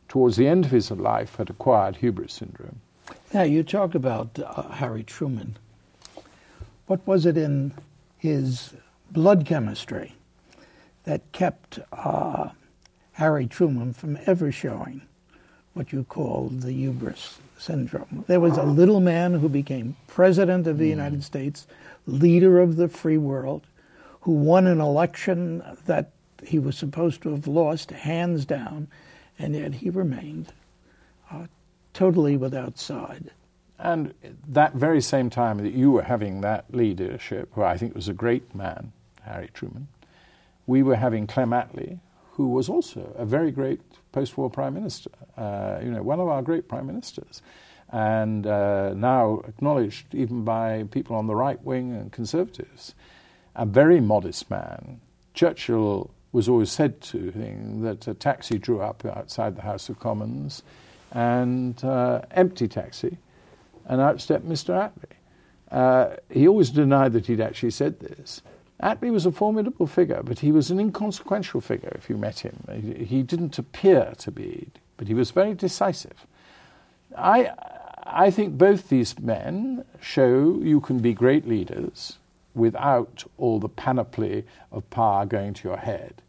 towards 0.08 0.38
the 0.38 0.48
end 0.48 0.66
of 0.66 0.72
his 0.72 0.90
life 0.90 1.36
had 1.36 1.50
acquired 1.50 1.98
hubris 1.98 2.34
syndrome. 2.34 2.82
Now, 3.34 3.44
you 3.44 3.64
talk 3.64 3.94
about 3.94 4.40
uh, 4.40 4.64
Harry 4.70 5.04
Truman 5.04 5.58
what 6.92 7.08
was 7.08 7.26
it 7.26 7.38
in 7.38 7.72
his 8.18 8.74
blood 9.12 9.46
chemistry 9.46 10.14
that 11.06 11.22
kept 11.32 11.80
uh, 11.94 12.50
Harry 13.14 13.48
Truman 13.48 13.94
from 13.94 14.20
ever 14.26 14.52
showing 14.52 15.02
what 15.74 15.94
you 15.94 16.04
call 16.04 16.50
the 16.50 16.74
hubris 16.74 17.40
syndrome? 17.58 18.26
There 18.28 18.42
was 18.42 18.58
a 18.58 18.64
little 18.64 19.00
man 19.00 19.36
who 19.36 19.48
became 19.48 19.96
president 20.08 20.68
of 20.68 20.80
the 20.80 20.88
mm. 20.88 20.90
United 20.90 21.24
States, 21.24 21.66
leader 22.06 22.60
of 22.60 22.76
the 22.76 22.90
free 22.90 23.18
world, 23.18 23.66
who 24.20 24.34
won 24.34 24.68
an 24.68 24.82
election 24.82 25.64
that 25.86 26.12
he 26.44 26.60
was 26.60 26.78
supposed 26.78 27.22
to 27.22 27.30
have 27.30 27.48
lost 27.48 27.92
hands 27.92 28.44
down, 28.44 28.90
and 29.40 29.56
yet 29.56 29.76
he 29.76 29.90
remained 29.90 30.52
uh, 31.32 31.46
totally 31.94 32.36
without 32.36 32.78
side. 32.78 33.32
And 33.82 34.14
that 34.48 34.76
very 34.76 35.02
same 35.02 35.30
time 35.32 35.58
that 35.58 35.74
you 35.74 35.92
were 35.92 36.04
having 36.04 36.42
that 36.42 36.66
leadership, 36.74 37.50
who 37.54 37.64
I 37.64 37.78
think 37.78 37.96
was 37.96 38.08
a 38.08 38.14
great 38.14 38.54
man, 38.54 38.92
Harry 39.24 39.50
Truman, 39.54 39.88
we 40.68 40.84
were 40.84 40.96
having 40.96 41.26
Clem 41.26 41.50
Attlee, 41.50 42.00
who 42.34 42.50
was 42.50 42.70
also 42.70 43.14
a 43.18 43.26
very 43.26 43.52
great 43.52 43.82
post-war 44.12 44.50
prime 44.50 44.76
minister, 44.76 45.10
uh, 45.36 45.80
you 45.84 45.90
know, 45.90 46.04
one 46.04 46.20
of 46.20 46.28
our 46.28 46.42
great 46.42 46.68
prime 46.68 46.86
ministers, 46.86 47.42
and 47.92 48.46
uh, 48.46 48.94
now 48.94 49.42
acknowledged 49.48 50.14
even 50.14 50.44
by 50.44 50.86
people 50.92 51.16
on 51.16 51.28
the 51.28 51.36
right 51.36 51.62
wing 51.64 51.92
and 51.92 52.12
conservatives. 52.12 52.94
A 53.56 53.66
very 53.66 54.00
modest 54.00 54.50
man, 54.50 55.02
Churchill 55.34 56.12
was 56.32 56.48
always 56.48 56.72
said 56.72 57.02
to 57.02 57.32
him 57.32 57.82
that 57.82 58.08
a 58.08 58.14
taxi 58.14 58.58
drew 58.58 58.80
up 58.80 59.04
outside 59.06 59.56
the 59.56 59.64
House 59.64 59.90
of 59.90 60.00
Commons, 60.00 60.64
and 61.12 61.84
uh, 61.84 62.22
empty 62.32 62.68
taxi, 62.68 63.18
and 63.86 64.02
out 64.02 64.22
stepped 64.22 64.48
Mr. 64.48 64.74
Attlee. 64.74 65.18
Uh, 65.72 66.16
he 66.30 66.48
always 66.48 66.70
denied 66.70 67.14
that 67.14 67.28
he'd 67.28 67.42
actually 67.42 67.72
said 67.72 68.00
this. 68.00 68.42
Attlee 68.82 69.12
was 69.12 69.26
a 69.26 69.32
formidable 69.32 69.88
figure, 69.88 70.22
but 70.24 70.40
he 70.40 70.52
was 70.52 70.72
an 70.72 70.80
inconsequential 70.80 71.62
figure 71.62 71.92
if 71.96 72.10
you 72.10 72.18
met 72.18 72.40
him. 72.40 72.58
He, 72.74 73.06
he 73.06 73.24
didn't 73.24 73.58
appear 73.58 74.14
to 74.18 74.32
be, 74.32 74.68
but 74.98 75.08
he 75.08 75.14
was 75.14 75.32
very 75.32 75.54
decisive. 75.54 76.26
I, 77.18 77.52
I 78.04 78.32
think 78.32 78.58
both 78.58 78.90
these 78.90 79.20
men 79.20 79.86
show 80.02 80.60
you 80.62 80.82
can 80.82 81.00
be 81.00 81.14
great 81.14 81.48
leaders 81.48 82.18
without 82.56 83.24
all 83.38 83.60
the 83.60 83.70
panoply 83.70 84.46
of 84.72 84.90
power 84.90 85.26
going 85.26 85.54
to 85.54 85.68
your 85.68 85.78
head. 85.78 86.22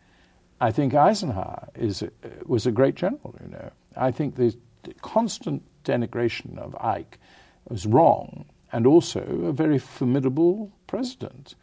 I 0.60 0.70
think 0.70 0.94
Eisenhower 0.94 1.68
is, 1.74 2.04
was 2.44 2.66
a 2.66 2.70
great 2.72 2.94
general, 2.94 3.34
you 3.42 3.50
know. 3.50 3.70
I 3.96 4.12
think 4.12 4.36
the 4.36 4.54
constant 5.00 5.62
denigration 5.84 6.56
of 6.58 6.76
Ike 6.76 7.18
was 7.68 7.86
wrong 7.86 8.44
and 8.72 8.86
also 8.86 9.20
a 9.20 9.52
very 9.52 9.78
formidable 9.78 10.72
president 10.86 11.54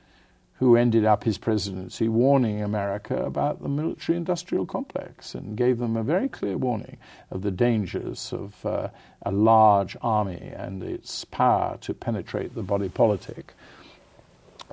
who 0.59 0.75
ended 0.75 1.05
up 1.05 1.23
his 1.23 1.37
presidency 1.37 2.09
warning 2.09 2.61
America 2.61 3.15
about 3.23 3.61
the 3.61 3.69
military 3.69 4.17
industrial 4.17 4.65
complex 4.65 5.33
and 5.33 5.55
gave 5.55 5.77
them 5.77 5.95
a 5.95 6.03
very 6.03 6.27
clear 6.27 6.57
warning 6.57 6.97
of 7.31 7.41
the 7.43 7.51
dangers 7.51 8.33
of 8.33 8.65
uh, 8.65 8.89
a 9.21 9.31
large 9.31 9.95
army 10.01 10.51
and 10.55 10.83
its 10.83 11.23
power 11.25 11.77
to 11.79 11.93
penetrate 11.93 12.53
the 12.55 12.61
body 12.61 12.89
politic. 12.89 13.53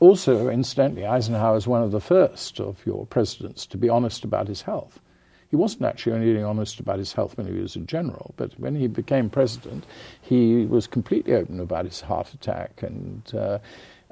Also, 0.01 0.49
incidentally, 0.49 1.07
Eisenhower 1.07 1.55
was 1.55 1.69
one 1.69 1.85
of 1.85 1.93
the 1.93 2.01
first 2.01 2.61
of 2.61 2.85
your 2.85 3.07
presidents 3.07 3.65
to 3.67 3.79
be 3.79 3.89
honest 3.89 4.25
about 4.25 4.49
his 4.49 4.63
health. 4.63 4.99
He 5.51 5.57
wasn't 5.57 5.85
actually 5.85 6.13
only 6.13 6.43
honest 6.43 6.81
about 6.81 6.99
his 6.99 7.13
health 7.13 7.37
when 7.37 7.47
he 7.47 7.61
was 7.61 7.77
a 7.77 7.81
general, 7.81 8.35
but 8.37 8.59
when 8.59 8.75
he 8.75 8.89
became 8.89 9.31
president, 9.31 9.85
he 10.21 10.67
was 10.67 10.87
completely 10.87 11.35
open 11.35 11.61
about 11.61 11.85
his 11.85 12.01
heart 12.01 12.35
attack 12.35 12.83
and 12.83 13.33
uh, 13.35 13.59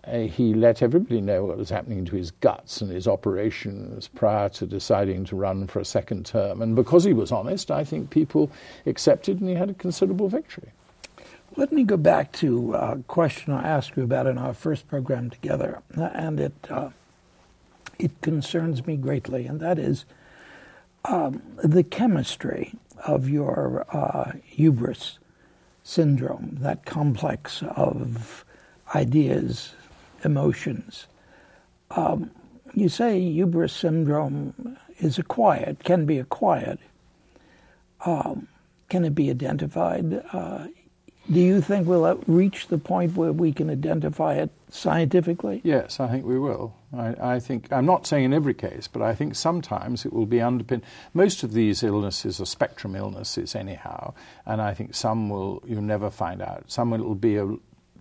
he 0.06 0.54
let 0.54 0.82
everybody 0.82 1.20
know 1.20 1.44
what 1.44 1.56
was 1.56 1.70
happening 1.70 2.04
to 2.04 2.16
his 2.16 2.30
guts 2.30 2.80
and 2.80 2.90
his 2.90 3.08
operations 3.08 4.08
prior 4.08 4.48
to 4.50 4.66
deciding 4.66 5.24
to 5.24 5.36
run 5.36 5.66
for 5.66 5.80
a 5.80 5.84
second 5.84 6.26
term. 6.26 6.60
And 6.62 6.76
because 6.76 7.04
he 7.04 7.12
was 7.12 7.32
honest, 7.32 7.70
I 7.70 7.84
think 7.84 8.10
people 8.10 8.50
accepted 8.86 9.40
and 9.40 9.48
he 9.48 9.54
had 9.54 9.70
a 9.70 9.74
considerable 9.74 10.28
victory. 10.28 10.72
Let 11.56 11.72
me 11.72 11.84
go 11.84 11.96
back 11.96 12.32
to 12.32 12.74
a 12.74 12.98
question 13.06 13.52
I 13.52 13.66
asked 13.66 13.96
you 13.96 14.02
about 14.02 14.26
in 14.26 14.38
our 14.38 14.54
first 14.54 14.88
program 14.88 15.30
together, 15.30 15.82
and 15.94 16.40
it 16.40 16.52
uh, 16.68 16.90
it 17.96 18.20
concerns 18.22 18.84
me 18.86 18.96
greatly, 18.96 19.46
and 19.46 19.60
that 19.60 19.78
is 19.78 20.04
um, 21.04 21.42
the 21.62 21.82
chemistry 21.82 22.74
of 23.06 23.28
your 23.28 23.86
uh, 23.90 24.32
hubris 24.44 25.18
syndrome, 25.82 26.56
that 26.60 26.86
complex 26.86 27.62
of 27.76 28.44
ideas, 28.94 29.74
emotions. 30.24 31.06
Um, 31.90 32.30
you 32.72 32.88
say 32.88 33.20
hubris 33.20 33.72
syndrome 33.72 34.78
is 34.98 35.18
acquired, 35.18 35.84
can 35.84 36.06
be 36.06 36.18
acquired. 36.18 36.78
Um, 38.04 38.48
can 38.88 39.04
it 39.04 39.14
be 39.14 39.30
identified? 39.30 40.24
Uh, 40.32 40.66
do 41.30 41.40
you 41.40 41.60
think 41.60 41.86
we'll 41.86 42.22
reach 42.26 42.68
the 42.68 42.78
point 42.78 43.16
where 43.16 43.32
we 43.32 43.52
can 43.52 43.70
identify 43.70 44.34
it 44.34 44.50
scientifically? 44.68 45.60
Yes, 45.64 46.00
I 46.00 46.08
think 46.08 46.26
we 46.26 46.38
will. 46.38 46.74
I, 46.92 47.34
I, 47.34 47.40
think 47.40 47.72
I'm 47.72 47.86
not 47.86 48.06
saying 48.06 48.24
in 48.24 48.34
every 48.34 48.54
case, 48.54 48.88
but 48.88 49.02
I 49.02 49.14
think 49.14 49.34
sometimes 49.34 50.04
it 50.04 50.12
will 50.12 50.26
be 50.26 50.40
underpinned. 50.40 50.82
Most 51.14 51.42
of 51.42 51.52
these 51.52 51.82
illnesses 51.82 52.40
are 52.40 52.46
spectrum 52.46 52.94
illnesses, 52.94 53.54
anyhow, 53.54 54.14
and 54.44 54.60
I 54.60 54.74
think 54.74 54.94
some 54.94 55.30
will 55.30 55.62
you 55.66 55.80
never 55.80 56.10
find 56.10 56.42
out. 56.42 56.70
Some 56.70 56.90
will 56.90 57.14
be 57.14 57.36
a 57.36 57.56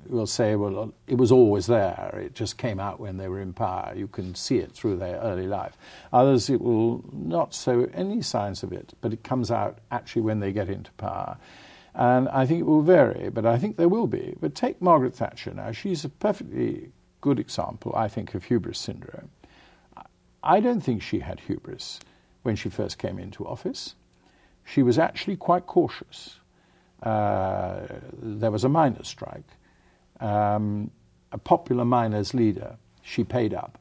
will 0.10 0.28
say, 0.28 0.56
well, 0.56 0.94
it 1.08 1.16
was 1.16 1.32
always 1.32 1.68
there. 1.68 2.20
It 2.22 2.36
just 2.36 2.58
came 2.58 2.80
out 2.80 3.00
when 3.00 3.18
they 3.18 3.28
were 3.28 3.40
in 3.40 3.54
power. 3.54 3.94
You 3.96 4.08
can 4.08 4.36
see 4.36 4.58
it 4.58 4.72
through 4.72 4.98
their 4.98 5.18
early 5.18 5.48
life. 5.48 5.78
Others, 6.12 6.50
it 6.50 6.62
will 6.62 7.04
not 7.12 7.54
show 7.54 7.88
any 7.94 8.22
signs 8.22 8.64
of 8.64 8.74
it, 8.74 8.94
but 9.02 9.14
it 9.14 9.24
comes 9.24 9.52
out 9.52 9.80
actually 9.92 10.24
when 10.24 10.40
they 10.40 10.52
get 10.52 10.70
into 10.70 10.92
power. 10.94 11.38
And 11.96 12.28
I 12.30 12.46
think 12.46 12.62
it 12.62 12.66
will 12.66 12.82
vary, 12.82 13.30
but 13.30 13.46
I 13.46 13.58
think 13.58 13.78
there 13.78 13.90
will 13.90 14.08
be. 14.08 14.36
But 14.40 14.56
take 14.56 14.82
Margaret 14.82 15.16
Thatcher 15.16 15.54
now. 15.54 15.72
She's 15.72 16.04
a 16.04 16.10
perfectly 16.10 16.92
good 17.22 17.40
example, 17.40 17.94
I 17.96 18.08
think, 18.08 18.34
of 18.34 18.46
hubris 18.46 18.80
syndrome. 18.80 19.30
I 20.44 20.60
don't 20.60 20.82
think 20.82 21.02
she 21.02 21.20
had 21.20 21.40
hubris 21.42 22.00
when 22.42 22.56
she 22.56 22.70
first 22.70 22.98
came 22.98 23.20
into 23.20 23.48
office. 23.48 23.96
She 24.66 24.82
was 24.82 24.98
actually 24.98 25.38
quite 25.38 25.66
cautious. 25.68 26.40
Uh, 27.02 27.82
there 28.22 28.52
was 28.52 28.64
a 28.64 28.70
miners' 28.70 29.08
strike. 29.08 29.48
Um, 30.20 30.92
a 31.32 31.38
popular 31.38 31.86
miners' 31.86 32.34
leader, 32.34 32.78
she 33.02 33.24
paid 33.24 33.54
up, 33.54 33.78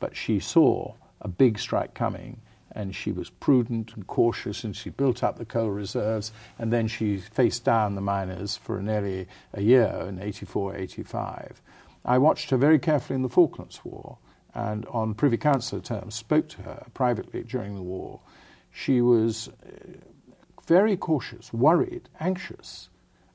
but 0.00 0.16
she 0.16 0.40
saw 0.40 0.94
a 1.20 1.28
big 1.28 1.58
strike 1.58 1.94
coming 1.94 2.40
and 2.74 2.94
she 2.94 3.12
was 3.12 3.30
prudent 3.30 3.94
and 3.94 4.06
cautious 4.06 4.64
and 4.64 4.76
she 4.76 4.90
built 4.90 5.22
up 5.22 5.38
the 5.38 5.44
coal 5.44 5.70
reserves 5.70 6.32
and 6.58 6.72
then 6.72 6.88
she 6.88 7.18
faced 7.18 7.64
down 7.64 7.94
the 7.94 8.00
miners 8.00 8.56
for 8.56 8.80
nearly 8.80 9.26
a 9.52 9.60
year 9.60 10.04
in 10.08 10.20
84 10.20 10.76
85 10.76 11.62
i 12.04 12.18
watched 12.18 12.50
her 12.50 12.56
very 12.56 12.78
carefully 12.78 13.16
in 13.16 13.22
the 13.22 13.28
falklands 13.28 13.80
war 13.84 14.18
and 14.54 14.86
on 14.86 15.14
privy 15.14 15.36
council 15.36 15.80
terms 15.80 16.14
spoke 16.14 16.48
to 16.48 16.62
her 16.62 16.86
privately 16.94 17.42
during 17.42 17.74
the 17.74 17.82
war. 17.82 18.20
She 18.70 19.00
was 19.00 19.48
uh, 19.48 19.52
very 20.66 20.96
cautious 20.96 21.52
worried 21.52 22.08
anxious 22.20 22.88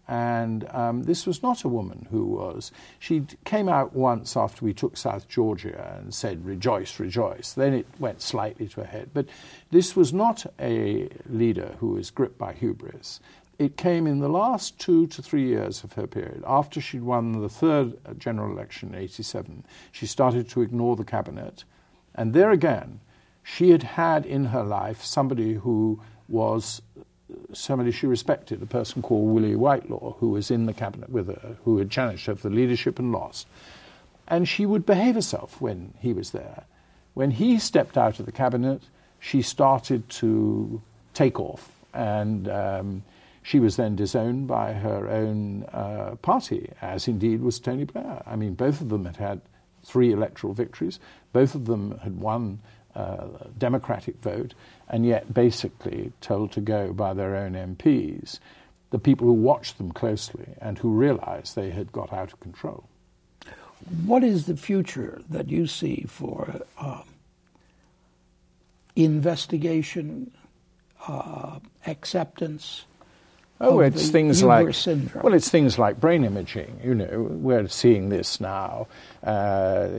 and 0.07 0.67
um, 0.73 1.03
this 1.03 1.25
was 1.25 1.43
not 1.43 1.63
a 1.63 1.67
woman 1.67 2.07
who 2.09 2.25
was. 2.25 2.71
She 2.99 3.25
came 3.43 3.67
out 3.67 3.93
once 3.93 4.37
after 4.37 4.63
we 4.63 4.73
took 4.73 4.95
South 4.95 5.27
Georgia 5.27 5.97
and 5.99 6.13
said, 6.13 6.45
Rejoice, 6.45 6.99
rejoice. 6.99 7.53
Then 7.53 7.73
it 7.73 7.87
went 7.99 8.21
slightly 8.21 8.67
to 8.69 8.81
her 8.81 8.87
head. 8.87 9.09
But 9.13 9.27
this 9.71 9.95
was 9.95 10.13
not 10.13 10.45
a 10.59 11.09
leader 11.29 11.75
who 11.79 11.89
was 11.89 12.09
gripped 12.09 12.37
by 12.37 12.53
hubris. 12.53 13.19
It 13.59 13.75
came 13.75 14.07
in 14.07 14.19
the 14.19 14.29
last 14.29 14.79
two 14.79 15.07
to 15.07 15.21
three 15.21 15.45
years 15.45 15.83
of 15.83 15.93
her 15.93 16.07
period. 16.07 16.43
After 16.47 16.79
she'd 16.79 17.03
won 17.03 17.41
the 17.41 17.49
third 17.49 17.97
general 18.17 18.51
election 18.51 18.93
in 18.93 19.01
87, 19.01 19.65
she 19.91 20.05
started 20.05 20.47
to 20.49 20.61
ignore 20.61 20.95
the 20.95 21.03
cabinet. 21.03 21.63
And 22.15 22.33
there 22.33 22.51
again, 22.51 23.01
she 23.43 23.71
had 23.71 23.83
had 23.83 24.25
in 24.25 24.45
her 24.45 24.63
life 24.63 25.03
somebody 25.03 25.55
who 25.55 25.99
was 26.29 26.81
somebody 27.53 27.91
she 27.91 28.07
respected, 28.07 28.61
a 28.61 28.65
person 28.65 29.01
called 29.01 29.33
Willie 29.33 29.55
Whitelaw, 29.55 30.15
who 30.19 30.29
was 30.29 30.51
in 30.51 30.65
the 30.65 30.73
cabinet 30.73 31.09
with 31.09 31.27
her, 31.27 31.57
who 31.63 31.77
had 31.77 31.91
challenged 31.91 32.25
her 32.25 32.35
for 32.35 32.49
the 32.49 32.55
leadership 32.55 32.99
and 32.99 33.11
lost. 33.11 33.47
And 34.27 34.47
she 34.47 34.65
would 34.65 34.85
behave 34.85 35.15
herself 35.15 35.59
when 35.61 35.93
he 35.99 36.13
was 36.13 36.31
there. 36.31 36.65
When 37.13 37.31
he 37.31 37.59
stepped 37.59 37.97
out 37.97 38.19
of 38.19 38.25
the 38.25 38.31
cabinet, 38.31 38.81
she 39.19 39.41
started 39.41 40.07
to 40.09 40.81
take 41.13 41.39
off, 41.39 41.71
and 41.93 42.47
um, 42.47 43.03
she 43.41 43.59
was 43.59 43.75
then 43.75 43.95
disowned 43.95 44.47
by 44.47 44.73
her 44.73 45.09
own 45.09 45.63
uh, 45.73 46.15
party, 46.21 46.71
as 46.81 47.07
indeed 47.07 47.41
was 47.41 47.59
Tony 47.59 47.85
Blair. 47.85 48.21
I 48.25 48.35
mean, 48.35 48.53
both 48.53 48.81
of 48.81 48.89
them 48.89 49.05
had 49.05 49.17
had 49.17 49.41
three 49.83 50.11
electoral 50.11 50.53
victories, 50.53 50.99
both 51.33 51.55
of 51.55 51.65
them 51.65 51.97
had 52.03 52.19
won 52.19 52.59
uh, 52.97 53.27
democratic 53.59 54.15
vote, 54.23 54.55
and 54.89 55.05
yet 55.05 55.31
basically 55.31 56.11
told 56.19 56.51
to 56.51 56.61
go 56.61 56.91
by 56.91 57.13
their 57.13 57.35
own 57.35 57.53
MPs, 57.53 58.39
the 58.89 58.97
people 58.97 59.27
who 59.27 59.33
watched 59.33 59.77
them 59.77 59.91
closely 59.91 60.47
and 60.59 60.79
who 60.79 60.89
realized 60.89 61.55
they 61.55 61.69
had 61.69 61.91
got 61.91 62.11
out 62.11 62.33
of 62.33 62.39
control. 62.39 62.89
What 64.03 64.23
is 64.23 64.47
the 64.47 64.57
future 64.57 65.21
that 65.29 65.49
you 65.49 65.67
see 65.67 66.05
for 66.07 66.61
uh, 66.79 67.03
investigation, 68.95 70.31
uh, 71.07 71.59
acceptance, 71.85 72.86
Oh, 73.59 73.79
it's 73.79 74.09
things 74.09 74.43
like 74.43 74.73
syndrome. 74.75 75.23
well, 75.23 75.33
it's 75.33 75.49
things 75.49 75.79
like 75.79 75.99
brain 75.99 76.23
imaging. 76.23 76.79
You 76.83 76.93
know, 76.93 77.27
we're 77.29 77.67
seeing 77.67 78.09
this 78.09 78.39
now. 78.39 78.87
Uh, 79.23 79.89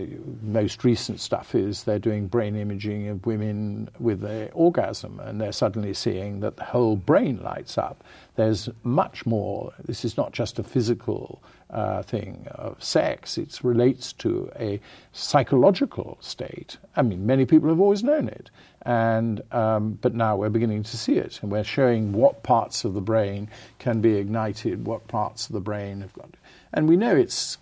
most 0.43 0.85
recent 0.85 1.21
stuff 1.21 1.55
is 1.55 1.83
they're 1.83 1.99
doing 1.99 2.29
brain 2.29 2.55
imaging 2.55 3.09
of 3.09 3.27
women 3.27 3.89
with 3.99 4.23
an 4.25 4.51
orgasm, 4.53 5.19
and 5.21 5.41
they're 5.41 5.53
suddenly 5.53 5.93
seeing 5.93 6.41
that 6.41 6.57
the 6.57 6.65
whole 6.65 6.95
brain 6.97 7.43
lights 7.43 7.77
up. 7.77 8.05
There's 8.39 8.69
much 8.85 9.27
more. 9.27 9.73
This 9.85 10.05
is 10.05 10.17
not 10.17 10.31
just 10.31 10.61
a 10.61 10.63
physical 10.63 11.43
uh, 11.71 12.05
thing 12.05 12.47
of 12.53 12.81
sex. 12.81 13.37
It 13.37 13.59
relates 13.65 14.13
to 14.13 14.49
a 14.55 14.81
psychological 15.13 16.19
state. 16.21 16.77
I 16.95 17.03
mean, 17.03 17.27
many 17.27 17.47
people 17.47 17.69
have 17.69 17.81
always 17.81 18.05
known 18.05 18.29
it, 18.29 18.49
and 18.83 19.43
um, 19.51 19.99
but 20.01 20.15
now 20.15 20.37
we're 20.37 20.51
beginning 20.51 20.85
to 20.85 20.97
see 20.97 21.15
it, 21.15 21.41
and 21.43 21.51
we're 21.51 21.65
showing 21.65 22.13
what 22.13 22.45
parts 22.45 22.85
of 22.85 22.95
the 22.95 23.01
brain 23.01 23.51
can 23.81 24.01
be 24.01 24.15
ignited, 24.15 24.87
what 24.87 25.09
parts 25.09 25.49
of 25.49 25.53
the 25.53 25.61
brain 25.61 26.03
have 26.03 26.13
got, 26.13 26.31
and 26.73 26.89
we 26.89 26.97
know 26.97 27.17
it's 27.17 27.59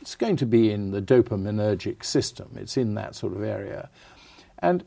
it's 0.00 0.14
going 0.14 0.36
to 0.36 0.46
be 0.46 0.70
in 0.70 0.92
the 0.92 1.02
dopaminergic 1.02 2.04
system. 2.04 2.50
It's 2.54 2.76
in 2.76 2.94
that 2.94 3.16
sort 3.16 3.32
of 3.32 3.42
area. 3.42 3.90
And 4.60 4.84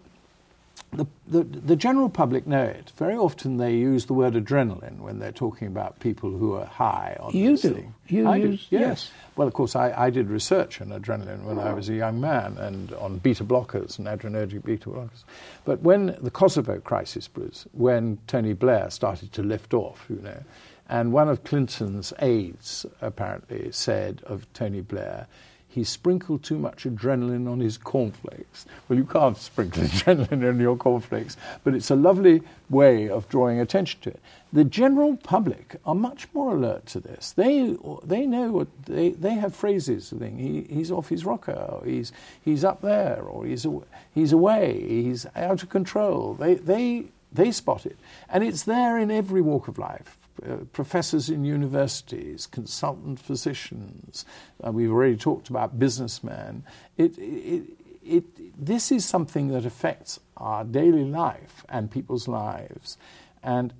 the, 0.95 1.05
the, 1.27 1.43
the, 1.43 1.75
general 1.75 2.09
public 2.09 2.47
know 2.47 2.63
it. 2.63 2.91
Very 2.97 3.15
often 3.15 3.57
they 3.57 3.75
use 3.75 4.05
the 4.05 4.13
word 4.13 4.33
adrenaline 4.33 4.99
when 4.99 5.19
they're 5.19 5.31
talking 5.31 5.67
about 5.67 5.99
people 5.99 6.31
who 6.31 6.53
are 6.53 6.65
high 6.65 7.17
on 7.19 7.35
you 7.35 7.57
do. 7.57 7.73
thing. 7.73 7.93
You 8.07 8.27
I 8.27 8.37
use, 8.37 8.67
do, 8.69 8.77
yes. 8.77 8.81
yes. 8.81 9.11
Well, 9.35 9.47
of 9.47 9.53
course, 9.53 9.75
I, 9.75 9.91
I 9.91 10.09
did 10.09 10.29
research 10.29 10.81
on 10.81 10.89
adrenaline 10.89 11.43
when 11.43 11.59
I 11.59 11.71
oh. 11.71 11.75
was 11.75 11.89
a 11.89 11.95
young 11.95 12.21
man 12.21 12.57
and 12.57 12.93
on 12.93 13.17
beta 13.17 13.43
blockers 13.43 13.97
and 13.97 14.07
adrenergic 14.07 14.63
beta 14.63 14.89
blockers. 14.89 15.23
But 15.65 15.81
when 15.81 16.17
the 16.21 16.31
Kosovo 16.31 16.79
crisis 16.79 17.29
was, 17.35 17.65
when 17.73 18.19
Tony 18.27 18.53
Blair 18.53 18.89
started 18.89 19.33
to 19.33 19.43
lift 19.43 19.73
off, 19.73 20.05
you 20.09 20.21
know, 20.21 20.43
and 20.89 21.13
one 21.13 21.29
of 21.29 21.43
Clinton's 21.43 22.13
aides 22.19 22.85
apparently 23.01 23.71
said 23.71 24.21
of 24.25 24.51
Tony 24.53 24.81
Blair, 24.81 25.27
he 25.73 25.83
sprinkled 25.83 26.43
too 26.43 26.59
much 26.59 26.83
adrenaline 26.83 27.51
on 27.51 27.59
his 27.59 27.79
cornflakes. 27.79 28.67
Well, 28.87 28.99
you 28.99 29.05
can't 29.05 29.35
sprinkle 29.35 29.81
adrenaline 29.83 30.47
on 30.47 30.59
your 30.59 30.77
cornflakes, 30.77 31.35
but 31.63 31.73
it's 31.73 31.89
a 31.89 31.95
lovely 31.95 32.43
way 32.69 33.09
of 33.09 33.27
drawing 33.27 33.59
attention 33.59 33.99
to 34.01 34.11
it. 34.11 34.19
The 34.51 34.65
general 34.65 35.17
public 35.17 35.77
are 35.83 35.95
much 35.95 36.27
more 36.31 36.53
alert 36.53 36.85
to 36.87 36.99
this. 36.99 37.31
They, 37.31 37.75
they 38.03 38.27
know 38.27 38.51
what 38.51 38.67
they, 38.85 39.09
they 39.09 39.33
have 39.33 39.55
phrases. 39.55 40.11
Thing. 40.11 40.37
He, 40.37 40.71
he's 40.71 40.91
off 40.91 41.09
his 41.09 41.25
rocker, 41.25 41.53
or 41.53 41.83
he's, 41.83 42.11
he's 42.45 42.63
up 42.63 42.81
there, 42.81 43.23
or 43.23 43.43
he's, 43.47 43.65
he's 44.13 44.31
away, 44.31 44.79
he's 44.79 45.25
out 45.35 45.63
of 45.63 45.69
control. 45.69 46.35
They, 46.35 46.53
they, 46.53 47.05
they 47.33 47.51
spot 47.51 47.85
it. 47.85 47.97
And 48.29 48.43
it's 48.43 48.63
there 48.63 48.97
in 48.97 49.11
every 49.11 49.41
walk 49.41 49.67
of 49.67 49.77
life 49.77 50.17
uh, 50.41 50.55
professors 50.71 51.29
in 51.29 51.45
universities, 51.45 52.47
consultant 52.47 53.19
physicians. 53.19 54.25
Uh, 54.65 54.71
we've 54.71 54.91
already 54.91 55.15
talked 55.15 55.49
about 55.49 55.77
businessmen. 55.77 56.63
It, 56.97 57.17
it, 57.19 57.63
it, 58.03 58.65
this 58.65 58.91
is 58.91 59.05
something 59.05 59.49
that 59.49 59.63
affects 59.65 60.19
our 60.37 60.63
daily 60.63 61.05
life 61.05 61.63
and 61.69 61.91
people's 61.91 62.27
lives. 62.27 62.97
And 63.43 63.73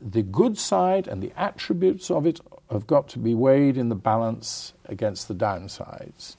the 0.00 0.22
good 0.22 0.58
side 0.58 1.06
and 1.06 1.22
the 1.22 1.32
attributes 1.36 2.10
of 2.10 2.26
it 2.26 2.40
have 2.70 2.88
got 2.88 3.08
to 3.10 3.20
be 3.20 3.34
weighed 3.34 3.76
in 3.76 3.88
the 3.88 3.94
balance 3.94 4.72
against 4.86 5.28
the 5.28 5.34
downsides. 5.34 6.36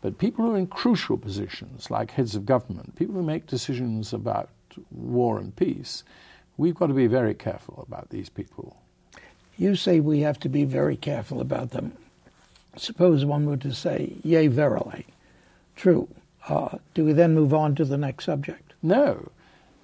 But 0.00 0.16
people 0.16 0.46
who 0.46 0.54
are 0.54 0.58
in 0.58 0.68
crucial 0.68 1.18
positions, 1.18 1.90
like 1.90 2.12
heads 2.12 2.34
of 2.34 2.46
government, 2.46 2.96
people 2.96 3.14
who 3.14 3.22
make 3.22 3.46
decisions 3.46 4.12
about 4.12 4.48
war 4.90 5.38
and 5.38 5.54
peace, 5.54 6.04
we've 6.56 6.74
got 6.74 6.88
to 6.88 6.94
be 6.94 7.06
very 7.06 7.34
careful 7.34 7.84
about 7.86 8.10
these 8.10 8.28
people. 8.28 8.76
You 9.56 9.74
say 9.74 10.00
we 10.00 10.20
have 10.20 10.38
to 10.40 10.48
be 10.48 10.64
very 10.64 10.96
careful 10.96 11.40
about 11.40 11.70
them. 11.70 11.92
Suppose 12.76 13.24
one 13.24 13.46
were 13.46 13.56
to 13.56 13.72
say, 13.72 14.12
yea, 14.22 14.46
verily. 14.46 15.06
True. 15.74 16.08
Uh, 16.48 16.78
do 16.94 17.04
we 17.04 17.12
then 17.12 17.34
move 17.34 17.52
on 17.52 17.74
to 17.74 17.84
the 17.84 17.98
next 17.98 18.24
subject? 18.24 18.72
No. 18.82 19.30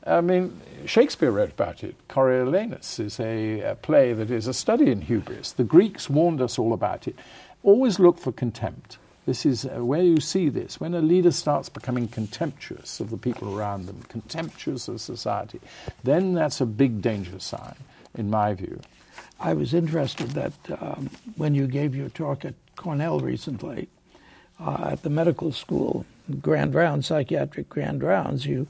I 0.06 0.20
mean, 0.20 0.60
Shakespeare 0.86 1.30
wrote 1.30 1.50
about 1.50 1.82
it. 1.82 1.96
Coriolanus 2.08 3.00
is 3.00 3.18
a, 3.18 3.60
a 3.60 3.74
play 3.74 4.12
that 4.12 4.30
is 4.30 4.46
a 4.46 4.54
study 4.54 4.90
in 4.90 5.00
hubris. 5.00 5.52
The 5.52 5.64
Greeks 5.64 6.10
warned 6.10 6.40
us 6.40 6.58
all 6.58 6.72
about 6.72 7.08
it. 7.08 7.16
Always 7.62 7.98
look 7.98 8.18
for 8.18 8.30
contempt. 8.30 8.98
This 9.26 9.46
is 9.46 9.64
uh, 9.64 9.84
where 9.84 10.02
you 10.02 10.20
see 10.20 10.48
this. 10.48 10.78
When 10.80 10.94
a 10.94 11.00
leader 11.00 11.30
starts 11.30 11.68
becoming 11.68 12.08
contemptuous 12.08 13.00
of 13.00 13.10
the 13.10 13.16
people 13.16 13.58
around 13.58 13.86
them, 13.86 14.02
contemptuous 14.08 14.88
of 14.88 15.00
society, 15.00 15.60
then 16.02 16.34
that's 16.34 16.60
a 16.60 16.66
big 16.66 17.00
danger 17.00 17.38
sign, 17.38 17.76
in 18.14 18.28
my 18.28 18.52
view. 18.54 18.80
I 19.40 19.54
was 19.54 19.72
interested 19.72 20.30
that 20.30 20.52
um, 20.78 21.10
when 21.36 21.54
you 21.54 21.66
gave 21.66 21.94
your 21.94 22.10
talk 22.10 22.44
at 22.44 22.54
Cornell 22.76 23.20
recently, 23.20 23.88
uh, 24.60 24.90
at 24.92 25.02
the 25.02 25.10
medical 25.10 25.52
school, 25.52 26.06
Grand 26.40 26.74
Rounds, 26.74 27.06
psychiatric 27.06 27.68
Grand 27.68 28.02
Rounds, 28.02 28.46
you 28.46 28.66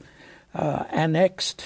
uh, 0.53 0.85
annexed 0.89 1.65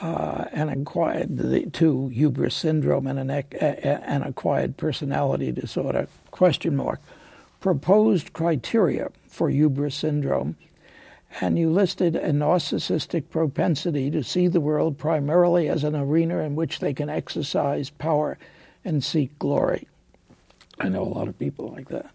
uh, 0.00 0.44
and 0.52 0.70
acquired 0.70 1.36
the, 1.36 1.68
to 1.70 2.08
hubris 2.08 2.54
syndrome 2.54 3.06
and 3.06 3.18
an, 3.18 3.30
an 3.30 4.22
acquired 4.22 4.76
personality 4.76 5.50
disorder 5.50 6.08
question 6.30 6.76
mark 6.76 7.00
proposed 7.60 8.32
criteria 8.32 9.10
for 9.28 9.50
hubris 9.50 9.94
syndrome, 9.94 10.56
and 11.40 11.58
you 11.58 11.70
listed 11.70 12.16
a 12.16 12.30
narcissistic 12.30 13.28
propensity 13.30 14.10
to 14.10 14.22
see 14.22 14.48
the 14.48 14.60
world 14.60 14.96
primarily 14.96 15.68
as 15.68 15.84
an 15.84 15.94
arena 15.94 16.38
in 16.38 16.54
which 16.56 16.78
they 16.78 16.94
can 16.94 17.08
exercise 17.08 17.90
power 17.90 18.38
and 18.84 19.04
seek 19.04 19.38
glory. 19.38 19.86
I 20.80 20.88
know 20.88 21.02
a 21.02 21.14
lot 21.14 21.28
of 21.28 21.38
people 21.38 21.70
like 21.70 21.88
that. 21.88 22.10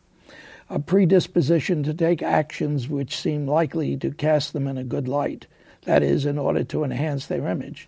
A 0.70 0.80
predisposition 0.80 1.84
to 1.84 1.94
take 1.94 2.24
actions 2.24 2.88
which 2.88 3.18
seem 3.18 3.46
likely 3.46 3.98
to 3.98 4.12
cast 4.12 4.54
them 4.54 4.68
in 4.68 4.78
a 4.78 4.84
good 4.84 5.08
light, 5.08 5.46
that 5.84 6.02
is, 6.02 6.26
in 6.26 6.40
order 6.40 6.64
to 6.64 6.84
enhance 6.84 7.26
their 7.26 7.48
image. 7.48 7.88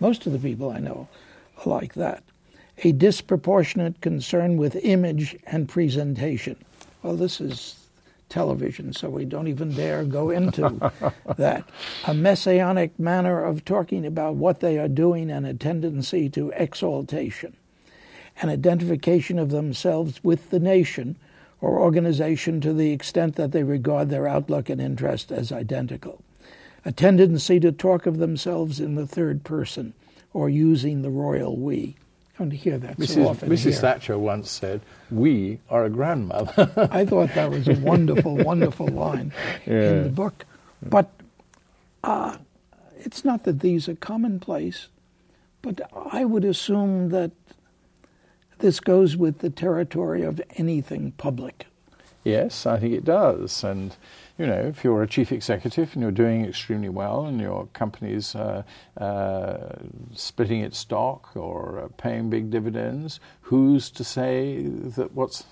Most 0.00 0.26
of 0.26 0.32
the 0.32 0.38
people 0.38 0.70
I 0.70 0.80
know 0.80 1.08
are 1.58 1.70
like 1.70 1.94
that. 1.94 2.22
A 2.84 2.92
disproportionate 2.92 4.00
concern 4.02 4.58
with 4.58 4.76
image 4.84 5.36
and 5.46 5.68
presentation 5.68 6.56
well, 7.06 7.14
this 7.14 7.40
is 7.40 7.76
television, 8.28 8.92
so 8.92 9.08
we 9.08 9.24
don't 9.24 9.46
even 9.46 9.72
dare 9.72 10.02
go 10.02 10.30
into 10.30 10.92
that. 11.36 11.62
A 12.04 12.12
messianic 12.12 12.98
manner 12.98 13.44
of 13.44 13.64
talking 13.64 14.04
about 14.04 14.34
what 14.34 14.58
they 14.58 14.76
are 14.76 14.88
doing 14.88 15.30
and 15.30 15.46
a 15.46 15.54
tendency 15.54 16.28
to 16.30 16.50
exaltation, 16.56 17.56
an 18.42 18.48
identification 18.48 19.38
of 19.38 19.50
themselves 19.50 20.24
with 20.24 20.50
the 20.50 20.58
nation 20.58 21.16
or 21.60 21.78
organization 21.78 22.60
to 22.60 22.72
the 22.72 22.90
extent 22.90 23.36
that 23.36 23.52
they 23.52 23.62
regard 23.62 24.10
their 24.10 24.26
outlook 24.26 24.68
and 24.68 24.80
interest 24.80 25.30
as 25.30 25.52
identical, 25.52 26.24
a 26.84 26.90
tendency 26.90 27.60
to 27.60 27.70
talk 27.70 28.04
of 28.04 28.18
themselves 28.18 28.80
in 28.80 28.96
the 28.96 29.06
third 29.06 29.44
person 29.44 29.94
or 30.32 30.48
using 30.48 31.02
the 31.02 31.10
royal 31.10 31.56
we 31.56 31.94
don't 32.38 32.50
hear 32.50 32.78
that 32.78 32.98
Mrs. 32.98 33.14
so 33.14 33.28
often. 33.28 33.48
Mrs. 33.48 33.62
Here. 33.62 33.72
Thatcher 33.72 34.18
once 34.18 34.50
said, 34.50 34.80
"We 35.10 35.60
are 35.70 35.84
a 35.84 35.90
grandmother." 35.90 36.70
I 36.92 37.04
thought 37.04 37.34
that 37.34 37.50
was 37.50 37.68
a 37.68 37.74
wonderful, 37.74 38.36
wonderful 38.44 38.88
line 38.88 39.32
yeah. 39.66 39.90
in 39.90 40.02
the 40.04 40.10
book. 40.10 40.44
But 40.82 41.10
uh, 42.04 42.36
it's 42.98 43.24
not 43.24 43.44
that 43.44 43.60
these 43.60 43.88
are 43.88 43.94
commonplace, 43.96 44.88
but 45.62 45.80
I 45.94 46.24
would 46.24 46.44
assume 46.44 47.08
that 47.10 47.32
this 48.58 48.80
goes 48.80 49.16
with 49.16 49.38
the 49.38 49.50
territory 49.50 50.22
of 50.22 50.40
anything 50.56 51.12
public. 51.12 51.66
Yes, 52.26 52.66
I 52.66 52.80
think 52.80 52.92
it 52.92 53.04
does, 53.04 53.62
and 53.62 53.94
you 54.36 54.46
know, 54.46 54.58
if 54.58 54.82
you're 54.82 55.04
a 55.04 55.06
chief 55.06 55.30
executive 55.30 55.92
and 55.92 56.02
you're 56.02 56.10
doing 56.10 56.44
extremely 56.44 56.88
well 56.88 57.24
and 57.24 57.40
your 57.40 57.68
company's 57.72 58.34
uh, 58.34 58.64
uh, 58.96 59.76
splitting 60.12 60.60
its 60.62 60.76
stock 60.76 61.36
or 61.36 61.82
uh, 61.82 61.88
paying 61.96 62.28
big 62.28 62.50
dividends, 62.50 63.20
who's 63.42 63.90
to 63.90 64.02
say 64.02 64.64
that 64.66 65.12
what's. 65.12 65.44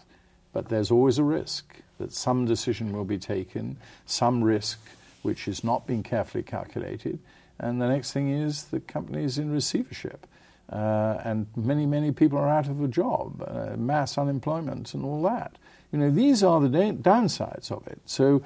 But 0.53 0.69
there's 0.69 0.91
always 0.91 1.17
a 1.17 1.23
risk 1.23 1.77
that 1.99 2.13
some 2.13 2.45
decision 2.45 2.93
will 2.93 3.05
be 3.05 3.19
taken, 3.19 3.77
some 4.05 4.43
risk 4.43 4.81
which 5.23 5.47
is 5.47 5.63
not 5.63 5.87
being 5.87 6.03
carefully 6.03 6.43
calculated, 6.43 7.21
and 7.61 7.81
the 7.81 7.87
next 7.87 8.11
thing 8.13 8.33
is 8.33 8.65
the 8.65 8.81
company 8.81 9.23
is 9.23 9.39
in 9.39 9.53
receivership. 9.53 10.27
Uh, 10.73 11.21
and 11.25 11.47
many, 11.55 11.87
many 11.87 12.11
people 12.11 12.37
are 12.37 12.49
out 12.49 12.67
of 12.67 12.83
a 12.83 12.89
job, 12.89 13.45
uh, 13.47 13.77
mass 13.77 14.19
unemployment, 14.19 14.93
and 14.93 15.05
all 15.05 15.23
that. 15.23 15.57
You 15.95 16.01
know, 16.01 16.11
these 16.11 16.43
are 16.43 16.61
the 16.61 16.69
da- 16.69 16.91
downsides 16.91 17.71
of 17.71 17.87
it. 17.87 18.01
So 18.05 18.43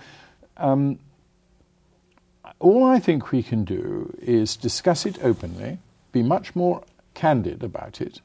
um, 0.58 0.98
all 2.58 2.84
I 2.84 2.98
think 2.98 3.32
we 3.32 3.42
can 3.42 3.64
do 3.64 4.14
is 4.20 4.54
discuss 4.54 5.06
it 5.06 5.18
openly, 5.24 5.78
be 6.12 6.22
much 6.22 6.54
more 6.54 6.82
candid 7.14 7.62
about 7.62 8.02
it, 8.02 8.20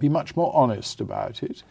be 0.00 0.08
much 0.08 0.34
more 0.34 0.50
honest 0.56 1.00
about 1.00 1.44
it, 1.44 1.62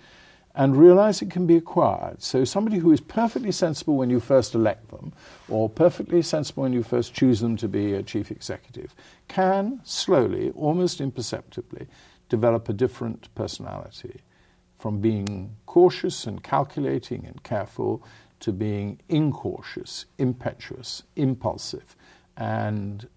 and 0.55 0.77
realize 0.77 1.21
it 1.21 1.29
can 1.29 1.45
be 1.45 1.57
acquired. 1.57 2.23
So, 2.23 2.45
somebody 2.45 2.77
who 2.77 2.93
is 2.93 3.01
perfectly 3.01 3.51
sensible 3.51 3.97
when 3.97 4.09
you 4.09 4.21
first 4.21 4.55
elect 4.55 4.91
them, 4.91 5.11
or 5.49 5.67
perfectly 5.67 6.21
sensible 6.21 6.63
when 6.63 6.71
you 6.71 6.83
first 6.83 7.13
choose 7.13 7.41
them 7.41 7.57
to 7.57 7.67
be 7.67 7.91
a 7.91 8.01
chief 8.01 8.31
executive, 8.31 8.95
can 9.27 9.81
slowly, 9.83 10.51
almost 10.51 11.01
imperceptibly, 11.01 11.87
develop 12.29 12.69
a 12.69 12.73
different 12.73 13.27
personality 13.35 14.21
from 14.85 15.01
being 15.01 15.55
cautious 15.65 16.27
and 16.27 16.43
calculating 16.43 17.25
and 17.25 17.41
careful 17.41 18.03
to 18.39 18.51
being 18.51 18.99
incautious, 19.09 20.05
impetuous, 20.19 21.01
impulsive, 21.15 21.95
and 22.37 23.07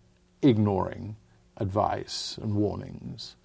ignoring 0.40 1.14
advice 1.58 2.38
and 2.40 2.54
warnings. 2.54 3.36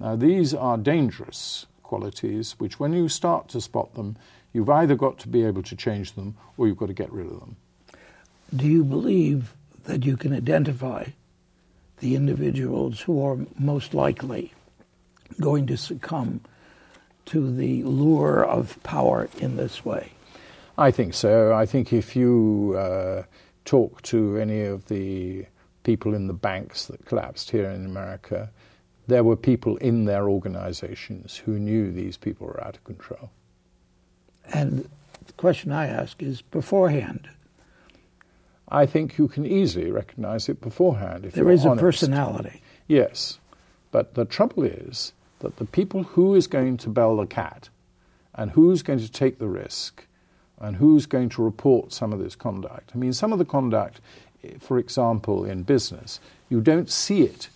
Now, 0.00 0.16
these 0.16 0.52
are 0.52 0.76
dangerous 0.76 1.66
qualities 1.84 2.56
which, 2.58 2.80
when 2.80 2.92
you 2.92 3.08
start 3.08 3.46
to 3.50 3.60
spot 3.60 3.94
them, 3.94 4.16
you've 4.52 4.68
either 4.68 4.96
got 4.96 5.20
to 5.20 5.28
be 5.28 5.44
able 5.44 5.62
to 5.62 5.76
change 5.76 6.14
them 6.14 6.34
or 6.56 6.66
you've 6.66 6.78
got 6.78 6.86
to 6.86 6.92
get 6.92 7.12
rid 7.12 7.26
of 7.26 7.38
them. 7.38 7.54
Do 8.56 8.66
you 8.66 8.82
believe 8.82 9.54
that 9.84 10.04
you 10.04 10.16
can 10.16 10.32
identify 10.32 11.10
the 12.00 12.16
individuals 12.16 13.02
who 13.02 13.24
are 13.24 13.38
most 13.56 13.94
likely 13.94 14.52
going 15.40 15.68
to 15.68 15.76
succumb 15.76 16.40
to 17.26 17.54
the 17.54 17.82
lure 17.84 18.44
of 18.44 18.82
power 18.82 19.28
in 19.38 19.56
this 19.56 19.84
way? 19.84 20.12
I 20.78 20.90
think 20.90 21.14
so. 21.14 21.52
I 21.52 21.66
think 21.66 21.92
if 21.92 22.16
you 22.16 22.74
uh, 22.78 23.24
talk 23.64 24.02
to 24.02 24.36
any 24.38 24.62
of 24.62 24.86
the 24.86 25.46
people 25.84 26.14
in 26.14 26.26
the 26.26 26.32
banks 26.32 26.86
that 26.86 27.04
collapsed 27.04 27.50
here 27.50 27.70
in 27.70 27.84
America, 27.84 28.50
there 29.06 29.24
were 29.24 29.36
people 29.36 29.76
in 29.78 30.04
their 30.04 30.28
organizations 30.28 31.36
who 31.36 31.58
knew 31.58 31.92
these 31.92 32.16
people 32.16 32.46
were 32.46 32.62
out 32.64 32.76
of 32.76 32.84
control. 32.84 33.30
And 34.52 34.88
the 35.26 35.32
question 35.34 35.72
I 35.72 35.86
ask 35.86 36.22
is 36.22 36.42
beforehand. 36.42 37.28
I 38.68 38.86
think 38.86 39.18
you 39.18 39.28
can 39.28 39.44
easily 39.44 39.90
recognize 39.90 40.48
it 40.48 40.60
beforehand. 40.60 41.26
If 41.26 41.34
there 41.34 41.50
is 41.50 41.66
honest. 41.66 41.80
a 41.80 41.84
personality. 41.84 42.62
Yes. 42.88 43.38
But 43.90 44.14
the 44.14 44.24
trouble 44.24 44.62
is 44.62 45.12
that 45.42 45.56
the 45.56 45.64
people 45.64 46.02
who 46.02 46.34
is 46.34 46.46
going 46.46 46.78
to 46.78 46.88
bell 46.88 47.16
the 47.16 47.26
cat 47.26 47.68
and 48.34 48.50
who's 48.52 48.82
going 48.82 48.98
to 48.98 49.10
take 49.10 49.38
the 49.38 49.46
risk 49.46 50.06
and 50.58 50.76
who's 50.76 51.06
going 51.06 51.28
to 51.28 51.42
report 51.42 51.92
some 51.92 52.12
of 52.12 52.20
this 52.20 52.34
conduct. 52.34 52.92
I 52.94 52.98
mean, 52.98 53.12
some 53.12 53.32
of 53.32 53.38
the 53.38 53.44
conduct, 53.44 54.00
eh, 54.44 54.54
for 54.58 54.78
example, 54.78 55.44
in 55.44 55.64
business, 55.64 56.20
you 56.48 56.60
don't 56.60 56.88
see 56.88 57.22
it 57.22 57.48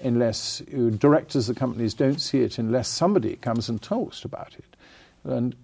unless 0.00 0.62
you, 0.70 0.90
directors 0.90 1.48
of 1.48 1.56
companies 1.56 1.94
don't 1.94 2.20
see 2.20 2.40
it 2.40 2.58
unless 2.58 2.88
somebody 2.88 3.36
comes 3.36 3.68
and 3.68 3.80
talks 3.80 4.24
about 4.24 4.54
it. 4.54 4.76
And 5.24 5.54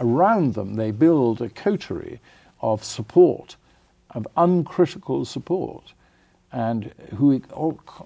around 0.00 0.54
them, 0.54 0.74
they 0.74 0.90
build 0.90 1.40
a 1.40 1.48
coterie 1.48 2.20
of 2.60 2.84
support, 2.84 3.56
of 4.10 4.26
uncritical 4.36 5.24
support, 5.24 5.92
and 6.52 6.92
who 7.16 7.40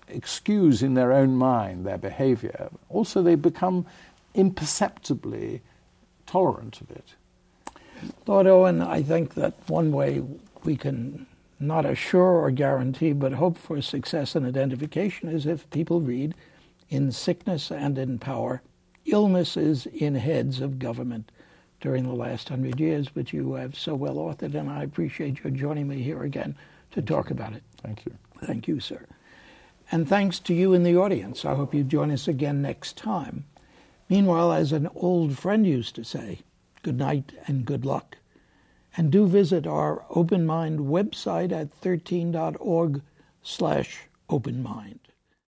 excuse 0.08 0.82
in 0.82 0.94
their 0.94 1.12
own 1.12 1.36
mind 1.36 1.84
their 1.86 1.98
behavior. 1.98 2.70
Also, 2.88 3.22
they 3.22 3.34
become 3.34 3.86
imperceptibly 4.34 5.60
tolerant 6.26 6.80
of 6.80 6.90
it. 6.90 7.14
Lord 8.26 8.46
Owen, 8.46 8.80
I 8.80 9.02
think 9.02 9.34
that 9.34 9.54
one 9.68 9.92
way 9.92 10.22
we 10.64 10.76
can 10.76 11.26
not 11.58 11.84
assure 11.84 12.42
or 12.42 12.50
guarantee, 12.50 13.12
but 13.12 13.32
hope 13.32 13.58
for 13.58 13.82
success 13.82 14.34
in 14.34 14.46
identification 14.46 15.28
is 15.28 15.44
if 15.46 15.68
people 15.70 16.00
read 16.00 16.34
in 16.88 17.12
sickness 17.12 17.70
and 17.70 17.98
in 17.98 18.18
power, 18.18 18.62
illnesses 19.04 19.86
in 19.86 20.14
heads 20.14 20.60
of 20.60 20.78
government 20.78 21.30
during 21.80 22.04
the 22.04 22.14
last 22.14 22.48
hundred 22.48 22.80
years, 22.80 23.14
which 23.14 23.32
you 23.32 23.54
have 23.54 23.76
so 23.76 23.94
well 23.94 24.16
authored, 24.16 24.54
and 24.54 24.70
I 24.70 24.82
appreciate 24.82 25.42
your 25.42 25.50
joining 25.50 25.88
me 25.88 26.02
here 26.02 26.22
again 26.22 26.56
to 26.92 27.02
talk 27.02 27.30
about 27.30 27.52
it. 27.52 27.62
Thank 27.82 28.04
you. 28.04 28.12
Thank 28.40 28.68
you, 28.68 28.80
sir. 28.80 29.06
And 29.92 30.08
thanks 30.08 30.38
to 30.40 30.54
you 30.54 30.72
in 30.72 30.82
the 30.82 30.96
audience. 30.96 31.44
I 31.44 31.54
hope 31.54 31.74
you 31.74 31.82
join 31.82 32.10
us 32.10 32.28
again 32.28 32.62
next 32.62 32.96
time. 32.96 33.44
Meanwhile, 34.08 34.52
as 34.52 34.72
an 34.72 34.88
old 34.94 35.36
friend 35.38 35.66
used 35.66 35.94
to 35.96 36.04
say, 36.04 36.40
good 36.82 36.98
night 36.98 37.32
and 37.46 37.64
good 37.64 37.84
luck. 37.84 38.18
And 38.96 39.10
do 39.10 39.26
visit 39.26 39.66
our 39.66 40.04
Open 40.10 40.46
Mind 40.46 40.80
website 40.80 41.52
at 41.52 41.80
13.org 41.80 43.02
slash 43.42 44.08
openmind. 44.28 44.99